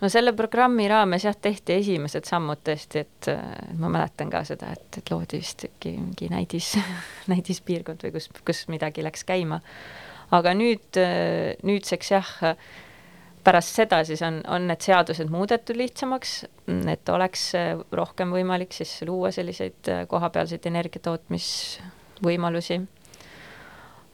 no 0.02 0.10
selle 0.10 0.34
programmi 0.36 0.88
raames 0.90 1.24
jah, 1.28 1.36
tehti 1.38 1.78
esimesed 1.78 2.26
sammud 2.28 2.60
tõesti, 2.66 3.04
et 3.06 3.30
ma 3.78 3.90
mäletan 3.92 4.32
ka 4.32 4.42
seda, 4.46 4.72
et, 4.74 5.00
et 5.00 5.12
loodi 5.14 5.40
vist 5.40 5.66
äkki 5.68 5.94
mingi 5.96 6.28
näidis, 6.32 6.74
näidispiirkond 7.32 8.04
või 8.04 8.16
kus, 8.18 8.28
kus 8.44 8.64
midagi 8.72 9.04
läks 9.06 9.24
käima. 9.28 9.62
aga 10.32 10.54
nüüd, 10.58 11.00
nüüdseks 11.62 12.12
jah, 12.12 12.32
pärast 13.44 13.76
seda 13.76 13.98
siis 14.06 14.22
on, 14.26 14.40
on 14.48 14.66
need 14.70 14.80
seadused 14.84 15.28
muudetud 15.32 15.76
lihtsamaks, 15.78 16.44
et 16.92 17.08
oleks 17.12 17.54
äh, 17.58 17.72
rohkem 17.92 18.30
võimalik 18.34 18.72
siis 18.76 19.02
luua 19.08 19.30
selliseid 19.34 19.88
äh, 19.90 20.02
kohapealseid 20.10 20.66
energiatootmisvõimalusi. 20.70 22.76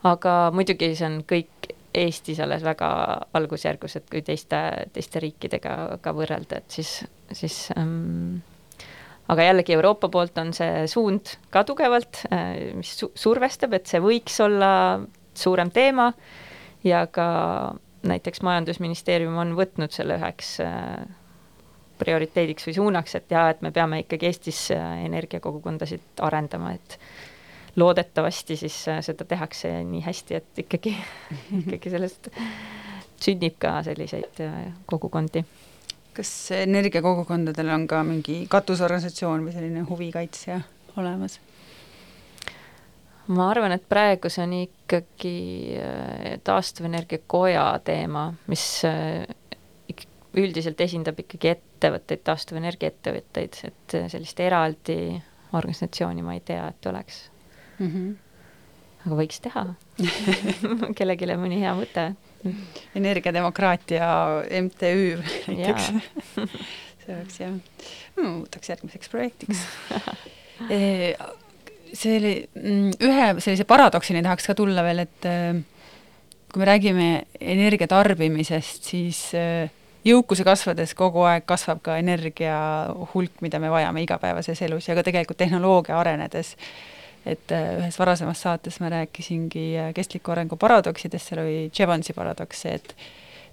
aga 0.08 0.32
muidugi 0.54 0.94
see 0.96 1.08
on 1.08 1.16
kõik 1.28 1.50
Eestis 1.98 2.38
alles 2.44 2.62
väga 2.62 2.88
algusjärgus, 3.34 3.96
et 3.96 4.10
kui 4.12 4.22
teiste, 4.22 4.56
teiste 4.92 5.20
riikidega 5.24 5.98
ka 6.04 6.12
võrrelda, 6.14 6.56
et 6.60 6.70
siis, 6.70 7.04
siis 7.32 7.70
ähm, 7.80 8.36
aga 9.32 9.42
jällegi 9.48 9.72
Euroopa 9.74 10.08
poolt 10.12 10.38
on 10.38 10.52
see 10.56 10.86
suund 10.86 11.24
ka 11.50 11.64
tugevalt 11.66 12.14
äh,, 12.28 12.76
mis 12.76 12.92
su 13.00 13.06
survestab, 13.16 13.72
et 13.74 13.86
see 13.88 14.00
võiks 14.04 14.40
olla 14.44 14.70
suurem 15.34 15.70
teema 15.74 16.12
ja 16.84 17.06
ka 17.10 17.26
näiteks 18.06 18.42
Majandusministeerium 18.46 19.36
on 19.40 19.54
võtnud 19.58 19.94
selle 19.94 20.18
üheks 20.18 20.58
äh, 20.64 21.06
prioriteediks 21.98 22.68
või 22.68 22.76
suunaks, 22.76 23.16
et 23.18 23.32
jaa, 23.34 23.48
et 23.50 23.62
me 23.64 23.72
peame 23.74 24.02
ikkagi 24.04 24.30
Eestis 24.30 24.68
äh, 24.74 25.04
energiakogukondasid 25.08 26.22
arendama, 26.24 26.74
et 26.78 26.98
loodetavasti 27.76 28.56
siis 28.56 28.76
äh, 28.88 29.02
seda 29.04 29.26
tehakse 29.28 29.72
nii 29.84 30.04
hästi, 30.06 30.38
et 30.38 30.62
ikkagi, 30.64 30.94
ikkagi 31.64 31.94
sellest 31.94 32.30
sünnib 33.18 33.58
ka 33.58 33.80
selliseid 33.82 34.38
kogukondi. 34.86 35.42
kas 36.14 36.30
energiakogukondadel 36.54 37.68
on 37.74 37.86
ka 37.90 38.02
mingi 38.06 38.44
katusorganisatsioon 38.50 39.44
või 39.46 39.54
selline 39.54 39.84
huvikaitsja 39.90 40.60
olemas? 40.98 41.40
Ma 43.28 43.50
arvan, 43.50 43.74
et 43.76 43.84
praegu 43.88 44.30
see 44.32 44.44
on 44.44 44.54
ikkagi 44.62 45.34
äh, 45.80 46.38
taastuvenergia 46.44 47.24
koja 47.26 47.66
teema, 47.84 48.30
mis 48.48 48.64
äh, 48.88 49.26
üldiselt 50.38 50.80
esindab 50.84 51.18
ikkagi 51.22 51.52
ettevõtteid, 51.54 52.22
taastuvenergia 52.26 52.92
ettevõtteid, 52.92 53.58
et 53.68 53.96
äh, 53.98 54.06
sellist 54.12 54.40
eraldi 54.44 55.18
organisatsiooni 55.56 56.24
ma 56.24 56.36
ei 56.36 56.42
tea, 56.44 56.68
et 56.68 56.88
oleks 56.90 57.20
mm. 57.78 57.88
-hmm. 57.88 58.08
aga 59.06 59.20
võiks 59.22 59.40
teha 59.44 59.64
kellelegi 60.98 61.38
mõni 61.40 61.60
hea 61.62 61.74
mõte. 61.76 62.10
energiademokraatia 62.94 64.08
MTÜ 64.62 65.18
näiteks 65.48 65.92
see 67.02 67.16
oleks 67.16 67.40
jah, 67.40 67.54
võtaks 68.16 68.68
järgmiseks 68.74 69.08
projektiks 69.08 69.64
see 71.94 72.18
oli, 72.18 72.34
mm, 72.58 72.92
ühe 73.04 73.26
sellise 73.42 73.66
paradoksini 73.68 74.22
tahaks 74.24 74.48
ka 74.50 74.56
tulla 74.58 74.84
veel, 74.86 75.04
et 75.04 75.28
äh, 75.28 75.58
kui 76.52 76.62
me 76.62 76.68
räägime 76.68 77.08
energia 77.40 77.88
tarbimisest, 77.90 78.88
siis 78.90 79.22
äh, 79.38 79.70
jõukuse 80.06 80.46
kasvades 80.46 80.94
kogu 80.98 81.24
aeg 81.28 81.46
kasvab 81.48 81.82
ka 81.84 81.98
energia 82.00 82.58
hulk, 83.14 83.42
mida 83.44 83.60
me 83.62 83.70
vajame 83.72 84.04
igapäevases 84.04 84.62
elus 84.66 84.88
ja 84.88 84.96
ka 84.98 85.04
tegelikult 85.06 85.40
tehnoloogia 85.40 85.98
arenedes. 85.98 86.56
et 87.26 87.52
äh, 87.52 87.74
ühes 87.80 87.98
varasemas 87.98 88.40
saates 88.40 88.78
ma 88.80 88.88
rääkisingi 88.88 89.92
kestliku 89.94 90.32
arengu 90.32 90.56
paradoksidest, 90.56 91.28
seal 91.28 91.42
oli 91.42 91.70
Jevonsi 91.78 92.14
paradoks 92.16 92.62
see, 92.62 92.78
et 92.78 92.94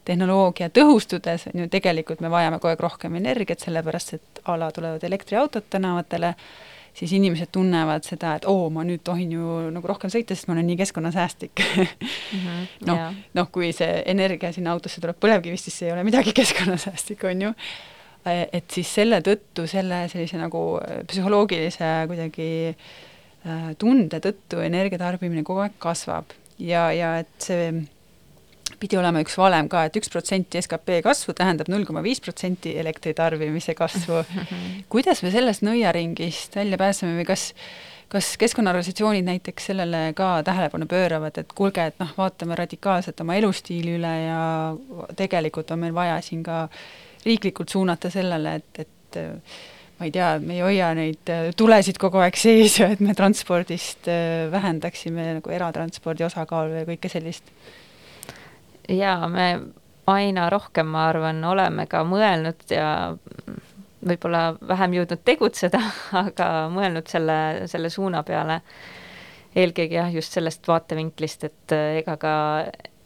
tehnoloogia 0.06 0.70
tõhustudes 0.70 1.48
on 1.50 1.64
ju 1.64 1.68
tegelikult 1.74 2.22
me 2.22 2.30
vajame 2.32 2.60
kogu 2.60 2.72
aeg 2.72 2.84
rohkem 2.86 3.18
energiat, 3.20 3.66
sellepärast 3.66 4.14
et 4.14 4.42
a 4.46 4.56
la 4.60 4.70
tulevad 4.72 5.04
elektriautod 5.04 5.66
tänavatele 5.70 6.36
siis 6.96 7.12
inimesed 7.18 7.52
tunnevad 7.52 8.06
seda, 8.08 8.36
et 8.40 8.46
oo, 8.50 8.70
ma 8.74 8.86
nüüd 8.88 9.04
tohin 9.06 9.34
ju 9.36 9.58
nagu 9.76 9.90
rohkem 9.90 10.12
sõita, 10.12 10.36
sest 10.36 10.48
ma 10.48 10.56
olen 10.56 10.70
nii 10.70 10.78
keskkonnasäästlik. 10.80 11.64
Mm 11.76 11.90
-hmm, 12.44 12.70
noh, 12.88 13.02
noh, 13.36 13.50
kui 13.52 13.74
see 13.76 14.04
energia 14.12 14.54
sinna 14.56 14.72
autosse 14.76 15.02
tuleb 15.04 15.20
põlevkivist, 15.20 15.68
siis 15.68 15.80
see 15.80 15.90
ei 15.90 15.96
ole 15.96 16.06
midagi 16.08 16.34
keskkonnasäästlik, 16.40 17.24
on 17.24 17.42
ju. 17.42 17.54
et 18.26 18.72
siis 18.72 18.94
selle 18.94 19.20
tõttu, 19.22 19.68
selle 19.70 20.08
sellise 20.10 20.38
nagu 20.42 20.80
psühholoogilise 21.08 21.90
kuidagi 22.10 22.48
äh, 22.74 23.68
tunde 23.78 24.20
tõttu 24.20 24.64
energia 24.66 24.98
tarbimine 24.98 25.44
kogu 25.44 25.60
aeg 25.60 25.76
kasvab. 25.78 26.34
Ja, 26.58 26.92
ja 26.92 27.18
et 27.20 27.36
see 27.38 27.70
pidi 28.80 29.00
olema 29.00 29.24
üks 29.24 29.38
valem 29.40 29.70
ka 29.72 29.86
et, 29.86 29.94
et 29.96 30.02
üks 30.02 30.12
protsenti 30.14 30.62
skp 30.62 31.02
kasvu 31.06 31.36
tähendab 31.38 31.72
null 31.72 31.88
koma 31.88 32.04
viis 32.06 32.22
protsenti 32.24 32.76
elektritarbimise 32.82 33.76
kasvu. 33.78 34.24
kuidas 34.94 35.24
me 35.26 35.34
sellest 35.34 35.66
nõiaringist 35.66 36.56
välja 36.60 36.80
pääseme 36.82 37.18
või 37.20 37.28
kas 37.28 37.52
kas 38.12 38.36
keskkonnaorganisatsioonid 38.38 39.26
näiteks 39.26 39.72
sellele 39.72 40.02
ka 40.16 40.38
tähelepanu 40.46 40.86
pööravad, 40.90 41.40
et 41.42 41.54
kuulge, 41.58 41.88
et 41.90 41.98
noh, 42.00 42.12
vaatame 42.18 42.56
radikaalselt 42.56 43.22
oma 43.24 43.36
elustiili 43.40 43.96
üle 43.98 44.12
ja 44.28 44.42
tegelikult 45.18 45.74
on 45.74 45.82
meil 45.82 45.96
vaja 45.96 46.20
siin 46.24 46.44
ka 46.46 46.68
riiklikult 47.26 47.74
suunata 47.74 48.12
sellele, 48.14 48.60
et, 48.62 48.86
et 48.86 49.20
ma 50.00 50.08
ei 50.08 50.12
tea, 50.12 50.30
me 50.44 50.58
ei 50.58 50.64
hoia 50.66 50.92
neid 50.98 51.32
tulesid 51.58 52.00
kogu 52.02 52.20
aeg 52.24 52.38
sees 52.40 52.78
ja 52.82 52.92
et 52.94 53.02
me 53.04 53.16
transpordist 53.18 54.10
äh, 54.12 54.46
vähendaksime 54.52 55.32
nagu 55.40 55.56
eratranspordi 55.56 56.28
osakaalu 56.28 56.82
ja 56.82 56.86
kõike 56.90 57.12
sellist? 57.12 57.50
Jaa, 58.90 59.28
me 59.30 59.48
aina 60.08 60.50
rohkem, 60.50 60.88
ma 60.94 61.08
arvan, 61.10 61.44
oleme 61.44 61.88
ka 61.90 62.04
mõelnud 62.06 62.68
ja 62.70 62.90
võib-olla 64.06 64.44
vähem 64.68 65.00
jõudnud 65.00 65.24
tegutseda, 65.26 65.82
aga 66.26 66.50
mõelnud 66.74 67.10
selle, 67.10 67.40
selle 67.72 67.90
suuna 67.94 68.24
peale 68.28 68.62
eelkõige 69.56 69.98
jah, 69.98 70.12
just 70.14 70.36
sellest 70.36 70.68
vaatevinklist, 70.68 71.48
et 71.48 71.76
äh, 71.76 72.00
ega 72.02 72.18
ka 72.22 72.36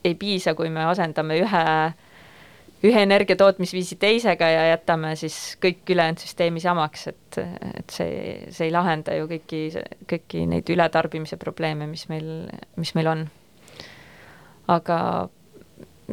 ei 0.04 0.16
piisa, 0.20 0.56
kui 0.58 0.72
me 0.74 0.84
asendame 0.90 1.38
ühe, 1.44 1.64
ühe 2.88 3.02
energiatootmisviisi 3.06 4.00
teisega 4.02 4.50
ja 4.50 4.68
jätame 4.72 5.14
siis 5.20 5.38
kõik 5.62 5.84
ülejäänud 5.94 6.24
süsteemi 6.24 6.64
samaks, 6.64 7.08
et, 7.12 7.42
et 7.76 7.94
see, 7.94 8.14
see 8.56 8.70
ei 8.70 8.74
lahenda 8.74 9.16
ju 9.18 9.28
kõiki, 9.30 9.66
kõiki 10.10 10.46
neid 10.50 10.72
ületarbimise 10.74 11.38
probleeme, 11.42 11.88
mis 11.92 12.08
meil, 12.12 12.32
mis 12.80 12.96
meil 12.98 13.12
on. 13.14 13.28
aga 14.70 14.98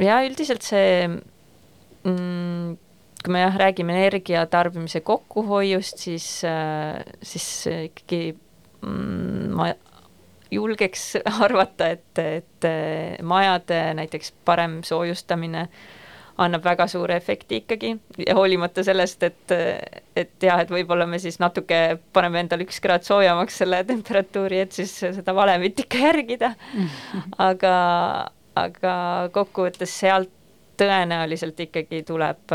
ja 0.00 0.20
üldiselt 0.26 0.66
see 0.66 1.06
mm, 1.08 2.76
kui 3.24 3.34
me 3.34 3.42
jah, 3.42 3.58
räägime 3.58 3.96
energia 3.96 4.44
tarbimise 4.50 5.00
kokkuhoiust, 5.06 5.98
siis, 6.06 6.28
siis 7.22 7.48
ikkagi 7.88 8.22
mm, 8.84 9.52
ma 9.56 9.72
julgeks 10.52 11.16
arvata, 11.46 11.90
et, 11.96 12.22
et 12.22 12.70
majade 13.26 13.80
näiteks 13.98 14.34
parem 14.46 14.80
soojustamine 14.86 15.66
annab 16.36 16.66
väga 16.66 16.84
suure 16.90 17.16
efekti 17.16 17.62
ikkagi 17.62 17.94
hoolimata 18.36 18.84
sellest, 18.84 19.22
et, 19.24 19.54
et 20.16 20.44
jah, 20.44 20.60
et 20.60 20.70
võib-olla 20.70 21.06
me 21.08 21.18
siis 21.22 21.38
natuke 21.40 21.96
paneme 22.12 22.42
endale 22.44 22.66
üks 22.66 22.78
kraad 22.84 23.06
soojemaks 23.08 23.62
selle 23.62 23.80
temperatuuri, 23.88 24.60
et 24.66 24.76
siis 24.76 24.92
seda 25.00 25.34
valemit 25.36 25.80
ikka 25.86 26.02
järgida. 26.02 26.52
aga, 27.48 27.76
aga 28.56 28.96
kokkuvõttes 29.34 29.92
sealt 30.00 30.32
tõenäoliselt 30.76 31.60
ikkagi 31.60 32.02
tuleb, 32.04 32.52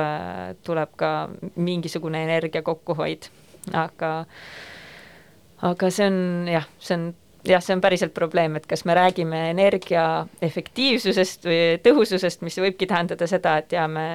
tuleb 0.65 0.91
ka 0.97 1.29
mingisugune 1.55 2.21
energia 2.23 2.61
kokkuhoid, 2.61 3.29
aga 3.73 4.11
aga 5.61 5.89
see 5.93 6.05
on 6.09 6.21
jah, 6.49 6.67
see 6.81 6.97
on 6.97 7.07
jah, 7.47 7.63
see 7.63 7.75
on 7.75 7.81
päriselt 7.81 8.13
probleem, 8.13 8.55
et 8.57 8.67
kas 8.69 8.85
me 8.85 8.95
räägime 8.97 9.49
energia 9.51 10.05
efektiivsusest 10.41 11.45
või 11.49 11.59
tõhususest, 11.85 12.45
mis 12.45 12.57
võibki 12.61 12.87
tähendada 12.89 13.27
seda, 13.29 13.57
et 13.61 13.73
jaa, 13.73 13.87
me 13.89 14.05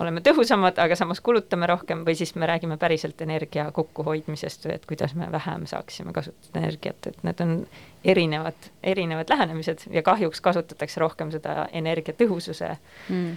oleme 0.00 0.22
tõhusamad, 0.24 0.78
aga 0.80 0.96
samas 0.98 1.20
kulutame 1.24 1.68
rohkem 1.70 2.04
või 2.06 2.16
siis 2.18 2.34
me 2.40 2.48
räägime 2.50 2.78
päriselt 2.80 3.20
energia 3.22 3.68
kokkuhoidmisest 3.72 4.68
või 4.68 4.78
et 4.78 4.86
kuidas 4.88 5.14
me 5.18 5.28
vähem 5.32 5.68
saaksime 5.70 6.12
kasutada 6.16 6.64
energiat, 6.64 7.10
et 7.10 7.20
need 7.26 7.44
on 7.44 7.58
erinevad, 8.04 8.70
erinevad 8.82 9.28
lähenemised 9.28 9.86
ja 9.90 10.02
kahjuks 10.02 10.40
kasutatakse 10.40 11.00
rohkem 11.00 11.30
seda 11.32 11.66
energiatõhususe 11.72 12.76
mm., 13.08 13.34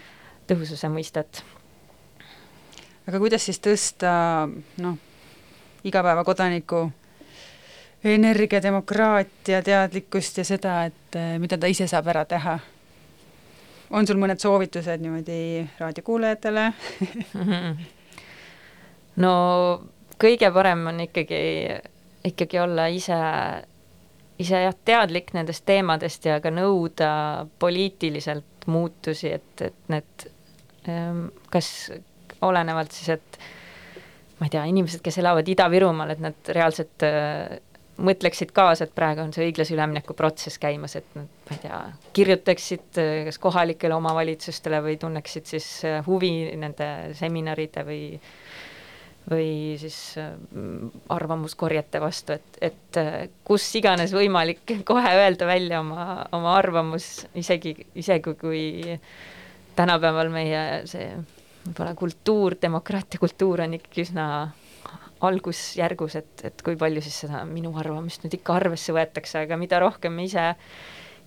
tõhususe 0.47 0.89
mõistet. 0.91 1.43
aga 3.07 3.19
kuidas 3.19 3.45
siis 3.45 3.59
tõsta 3.63 4.11
noh, 4.83 4.97
igapäevakodaniku 5.83 6.87
energiademokraatia 8.03 9.61
teadlikkust 9.63 10.37
ja 10.37 10.45
seda, 10.45 10.83
et 10.85 11.15
eh, 11.15 11.37
mida 11.39 11.57
ta 11.57 11.67
ise 11.67 11.87
saab 11.87 12.07
ära 12.07 12.25
teha. 12.25 12.59
on 13.89 14.07
sul 14.07 14.19
mõned 14.19 14.39
soovitused 14.39 14.99
niimoodi 14.99 15.67
raadiokuulajatele 15.79 16.63
no 19.23 19.33
kõige 20.19 20.51
parem 20.53 20.87
on 20.91 20.99
ikkagi, 21.05 21.39
ikkagi 22.27 22.59
olla 22.59 22.87
ise, 22.91 23.17
ise 24.39 24.63
jah, 24.67 24.75
teadlik 24.85 25.33
nendest 25.33 25.65
teemadest 25.65 26.25
ja 26.29 26.39
ka 26.43 26.51
nõuda 26.53 27.11
poliitiliselt 27.59 28.67
muutusi, 28.67 29.31
et, 29.37 29.63
et 29.63 29.93
need 29.93 30.27
ehm, 30.89 31.27
kas 31.53 31.69
olenevalt 32.45 32.93
siis, 32.93 33.15
et 33.17 33.39
ma 34.37 34.45
ei 34.45 34.53
tea, 34.53 34.65
inimesed, 34.69 35.01
kes 35.01 35.17
elavad 35.23 35.47
Ida-Virumaal, 35.49 36.13
et 36.13 36.21
nad 36.21 36.51
reaalselt 36.53 37.05
mõtleksid 37.97 38.51
kaasa, 38.55 38.85
et 38.85 38.93
praegu 38.95 39.23
on 39.23 39.31
see 39.33 39.47
õiglase 39.47 39.73
ülemineku 39.73 40.13
protsess 40.17 40.59
käimas, 40.61 40.95
et 40.99 41.07
nad, 41.17 41.29
ma 41.47 41.55
ei 41.55 41.61
tea, 41.63 41.79
kirjutaksid 42.17 42.99
äh, 43.01 43.13
kas 43.27 43.39
kohalikele 43.41 43.97
omavalitsustele 43.97 44.81
või 44.85 44.97
tunneksid 45.01 45.49
siis 45.49 45.69
äh, 45.87 45.99
huvi 46.05 46.31
nende 46.59 46.89
seminaride 47.17 47.85
või 47.87 48.01
või 49.27 49.75
siis 49.81 49.97
äh, 50.21 50.35
arvamuskorjete 51.13 52.01
vastu, 52.01 52.37
et, 52.37 52.59
et 52.61 53.01
kus 53.47 53.65
iganes 53.79 54.13
võimalik 54.15 54.77
kohe 54.91 55.15
öelda 55.21 55.49
välja 55.49 55.81
oma, 55.83 56.27
oma 56.35 56.55
arvamus, 56.57 57.25
isegi, 57.35 57.75
isegi 57.95 58.35
kui 58.39 58.61
tänapäeval 59.77 60.31
meie 60.33 60.61
see 60.89 61.11
võib-olla 61.67 61.93
kultuur, 61.99 62.55
demokraatia 62.61 63.19
kultuur 63.19 63.65
on 63.65 63.75
ikkagi 63.77 64.05
üsna 64.07 64.27
algusjärgus, 65.27 66.15
et, 66.19 66.45
et 66.49 66.63
kui 66.65 66.77
palju 66.79 67.01
siis 67.03 67.23
seda 67.25 67.41
minu 67.49 67.73
arvamust 67.79 68.23
nüüd 68.23 68.37
ikka 68.37 68.57
arvesse 68.59 68.93
võetakse, 68.95 69.41
aga 69.43 69.57
mida 69.59 69.79
rohkem 69.81 70.13
me 70.13 70.27
ise, 70.27 70.51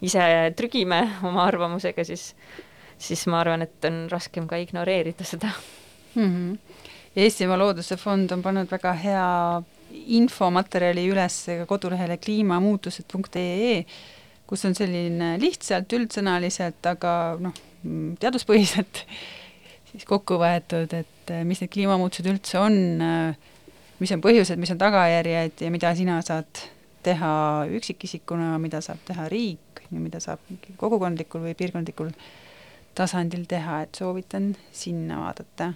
ise 0.05 0.25
trügime 0.59 1.03
oma 1.27 1.45
arvamusega, 1.49 2.05
siis, 2.07 2.31
siis 3.01 3.27
ma 3.31 3.43
arvan, 3.43 3.67
et 3.67 3.89
on 3.89 4.05
raskem 4.13 4.47
ka 4.51 4.61
ignoreerida 4.63 5.27
seda 5.27 5.51
mm. 6.15 6.23
-hmm. 6.23 6.70
Eestimaa 7.17 7.59
Looduse 7.59 7.97
Fond 7.99 8.31
on 8.31 8.43
pannud 8.43 8.71
väga 8.71 8.93
hea 9.03 9.27
infomaterjali 10.21 11.09
üles 11.11 11.43
kodulehele 11.67 12.21
kliimamuutused.ee, 12.23 13.81
kus 14.47 14.65
on 14.69 14.77
selline 14.79 15.35
lihtsalt, 15.43 15.91
üldsõnaliselt, 15.99 16.79
aga 16.87 17.13
noh, 17.43 17.57
teaduspõhiselt 18.23 19.05
siis 19.91 20.07
kokku 20.07 20.39
võetud, 20.39 20.95
et 20.95 21.35
mis 21.47 21.63
need 21.63 21.73
kliimamuutused 21.75 22.31
üldse 22.31 22.61
on 22.63 22.79
mis 24.01 24.13
on 24.15 24.23
põhjused, 24.25 24.61
mis 24.61 24.73
on 24.73 24.81
tagajärjed 24.81 25.65
ja 25.65 25.71
mida 25.73 25.93
sina 25.97 26.21
saad 26.25 26.63
teha 27.05 27.33
üksikisikuna, 27.77 28.55
mida 28.61 28.81
saab 28.85 29.01
teha 29.09 29.27
riik 29.33 29.83
ja 29.89 30.01
mida 30.01 30.21
saab 30.23 30.43
kogukondlikul 30.81 31.45
või 31.45 31.57
piirkondlikul 31.57 32.13
tasandil 32.97 33.47
teha, 33.49 33.83
et 33.85 33.97
soovitan 33.97 34.51
sinna 34.73 35.21
vaadata. 35.23 35.73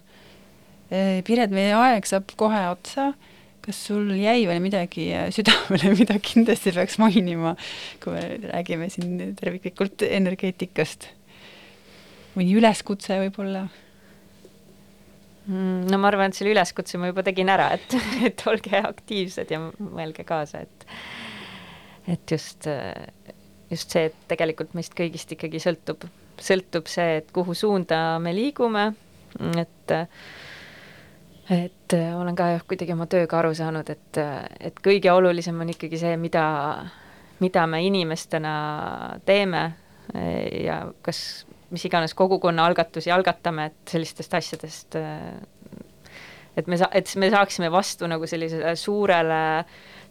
Piret, 1.27 1.55
meie 1.55 1.75
aeg 1.75 2.07
saab 2.07 2.35
kohe 2.39 2.61
otsa, 2.71 3.13
kas 3.65 3.79
sul 3.89 4.13
jäi 4.19 4.45
veel 4.49 4.61
midagi 4.63 5.09
südamele, 5.35 5.93
mida 6.01 6.19
kindlasti 6.23 6.75
peaks 6.77 6.99
mainima, 7.03 7.55
kui 8.03 8.15
me 8.17 8.25
räägime 8.51 8.91
siin 8.93 9.35
terviklikult 9.41 10.07
energeetikast? 10.09 11.11
mõni 12.35 12.55
üleskutse 12.59 13.21
võib-olla? 13.23 13.69
Mm, 15.45 15.85
no 15.93 15.99
ma 16.01 16.09
arvan, 16.09 16.33
et 16.33 16.39
selle 16.39 16.55
üleskutse 16.55 16.99
ma 16.99 17.11
juba 17.11 17.23
tegin 17.27 17.53
ära, 17.53 17.69
et, 17.77 17.95
et 18.29 18.45
olge 18.51 18.81
aktiivsed 18.81 19.53
ja 19.53 19.61
mõelge 19.63 20.27
kaasa, 20.27 20.65
et 20.65 20.89
et 22.05 22.33
just, 22.35 22.67
just 23.73 23.95
see, 23.95 24.11
et 24.11 24.17
tegelikult 24.29 24.75
meist 24.77 24.93
kõigist 24.97 25.31
ikkagi 25.33 25.61
sõltub, 25.63 26.05
sõltub 26.37 26.91
see, 26.91 27.21
et 27.23 27.31
kuhu 27.33 27.55
suunda 27.57 28.19
me 28.21 28.35
liigume, 28.37 28.91
et 29.57 29.95
et 31.51 31.97
olen 32.17 32.37
ka 32.37 32.51
jah, 32.55 32.63
kuidagi 32.69 32.95
oma 32.95 33.07
tööga 33.11 33.39
aru 33.41 33.55
saanud, 33.57 33.91
et, 33.93 34.21
et 34.61 34.79
kõige 34.85 35.13
olulisem 35.13 35.59
on 35.61 35.73
ikkagi 35.75 36.01
see, 36.01 36.15
mida, 36.21 36.45
mida 37.45 37.67
me 37.69 37.83
inimestena 37.85 38.55
teeme 39.27 39.65
ja 40.65 40.79
kas 41.05 41.45
mis 41.75 41.85
iganes 41.89 42.15
kogukonna 42.15 42.65
algatusi 42.69 43.11
algatame, 43.11 43.67
et 43.71 43.95
sellistest 43.97 44.35
asjadest 44.39 44.97
et 46.57 46.67
me 46.67 46.79
saa-, 46.79 46.91
et 46.95 47.11
me 47.21 47.31
saaksime 47.33 47.71
vastu 47.73 48.09
nagu 48.11 48.29
sellisele 48.31 48.77
suurele, 48.79 49.41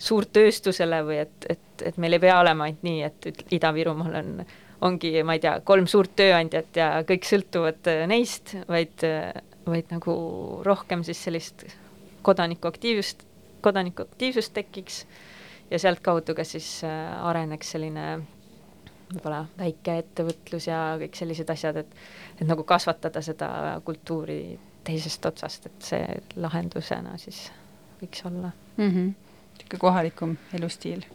suurtööstusele 0.04 1.00
või 1.08 1.22
et, 1.24 1.48
et, 1.50 1.88
et 1.92 1.98
meil 2.02 2.18
ei 2.18 2.24
pea 2.24 2.40
olema 2.42 2.68
ainult 2.68 2.84
nii, 2.86 3.08
et 3.08 3.46
Ida-Virumaal 3.56 4.20
on, 4.20 4.34
ongi, 4.90 5.16
ma 5.24 5.38
ei 5.38 5.44
tea, 5.44 5.56
kolm 5.66 5.88
suurt 5.88 6.16
tööandjat 6.20 6.80
ja 6.80 6.90
kõik 7.08 7.28
sõltuvad 7.28 7.88
neist, 8.12 8.56
vaid, 8.68 9.06
vaid 9.66 9.92
nagu 9.92 10.14
rohkem 10.66 11.04
siis 11.04 11.24
sellist 11.24 11.66
kodanikuaktiivsust, 12.22 13.24
kodanikuaktiivsust 13.62 14.54
tekiks 14.54 15.06
ja 15.72 15.80
sealtkaudu 15.80 16.36
ka 16.36 16.44
siis 16.44 16.82
areneks 17.22 17.72
selline 17.76 18.08
võib-olla 19.14 19.44
väikeettevõtlus 19.58 20.68
ja 20.68 20.80
kõik 21.02 21.18
sellised 21.18 21.50
asjad, 21.50 21.84
et 21.84 21.98
et 22.40 22.48
nagu 22.48 22.64
kasvatada 22.68 23.22
seda 23.22 23.50
kultuuri 23.86 24.58
teisest 24.84 25.26
otsast, 25.26 25.68
et 25.70 25.92
see 25.92 26.22
lahendusena 26.36 27.18
siis 27.22 27.46
võiks 28.02 28.26
olla 28.28 28.52
mm. 28.78 28.90
-hmm. 28.90 29.14
niisugune 29.58 29.80
kohalikum 29.80 30.38
elustiil. 30.54 31.06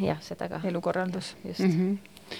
jah, 0.00 0.20
seda 0.22 0.48
ka. 0.48 0.60
elukorraldus. 0.64 1.36
just 1.44 1.60
mm. 1.60 1.70
-hmm. 1.70 2.36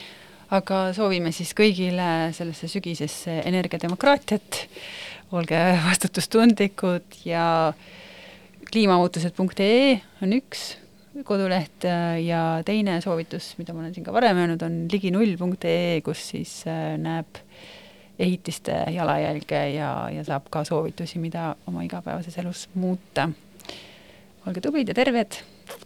aga 0.50 0.92
soovime 0.92 1.32
siis 1.32 1.54
kõigile 1.54 2.32
sellesse 2.32 2.68
sügisesse 2.68 3.42
energiademokraatiat, 3.44 4.68
olge 5.32 5.58
vastutustundlikud 5.86 7.22
ja 7.26 7.72
kliimamuutused.ee 8.70 9.96
on 10.22 10.34
üks 10.36 10.66
koduleht 11.24 11.86
äh, 11.88 12.18
ja 12.26 12.60
teine 12.66 12.98
soovitus, 13.00 13.54
mida 13.58 13.72
ma 13.72 13.82
olen 13.82 13.94
siin 13.96 14.04
ka 14.04 14.12
varem 14.12 14.42
öelnud, 14.42 14.62
on 14.66 14.78
liginull.ee, 14.92 16.00
kus 16.04 16.28
siis 16.34 16.58
äh, 16.68 16.94
näeb 17.00 17.40
ehitiste 18.18 18.76
jalajälge 18.92 19.62
ja, 19.76 19.90
ja 20.12 20.24
saab 20.24 20.50
ka 20.52 20.64
soovitusi, 20.64 21.20
mida 21.20 21.54
oma 21.68 21.84
igapäevases 21.86 22.36
elus 22.42 22.66
muuta. 22.74 23.30
olge 24.46 24.60
tublid 24.60 24.92
ja 24.92 24.96
terved, 24.96 25.40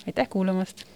aitäh 0.06 0.28
kuulamast! 0.28 0.89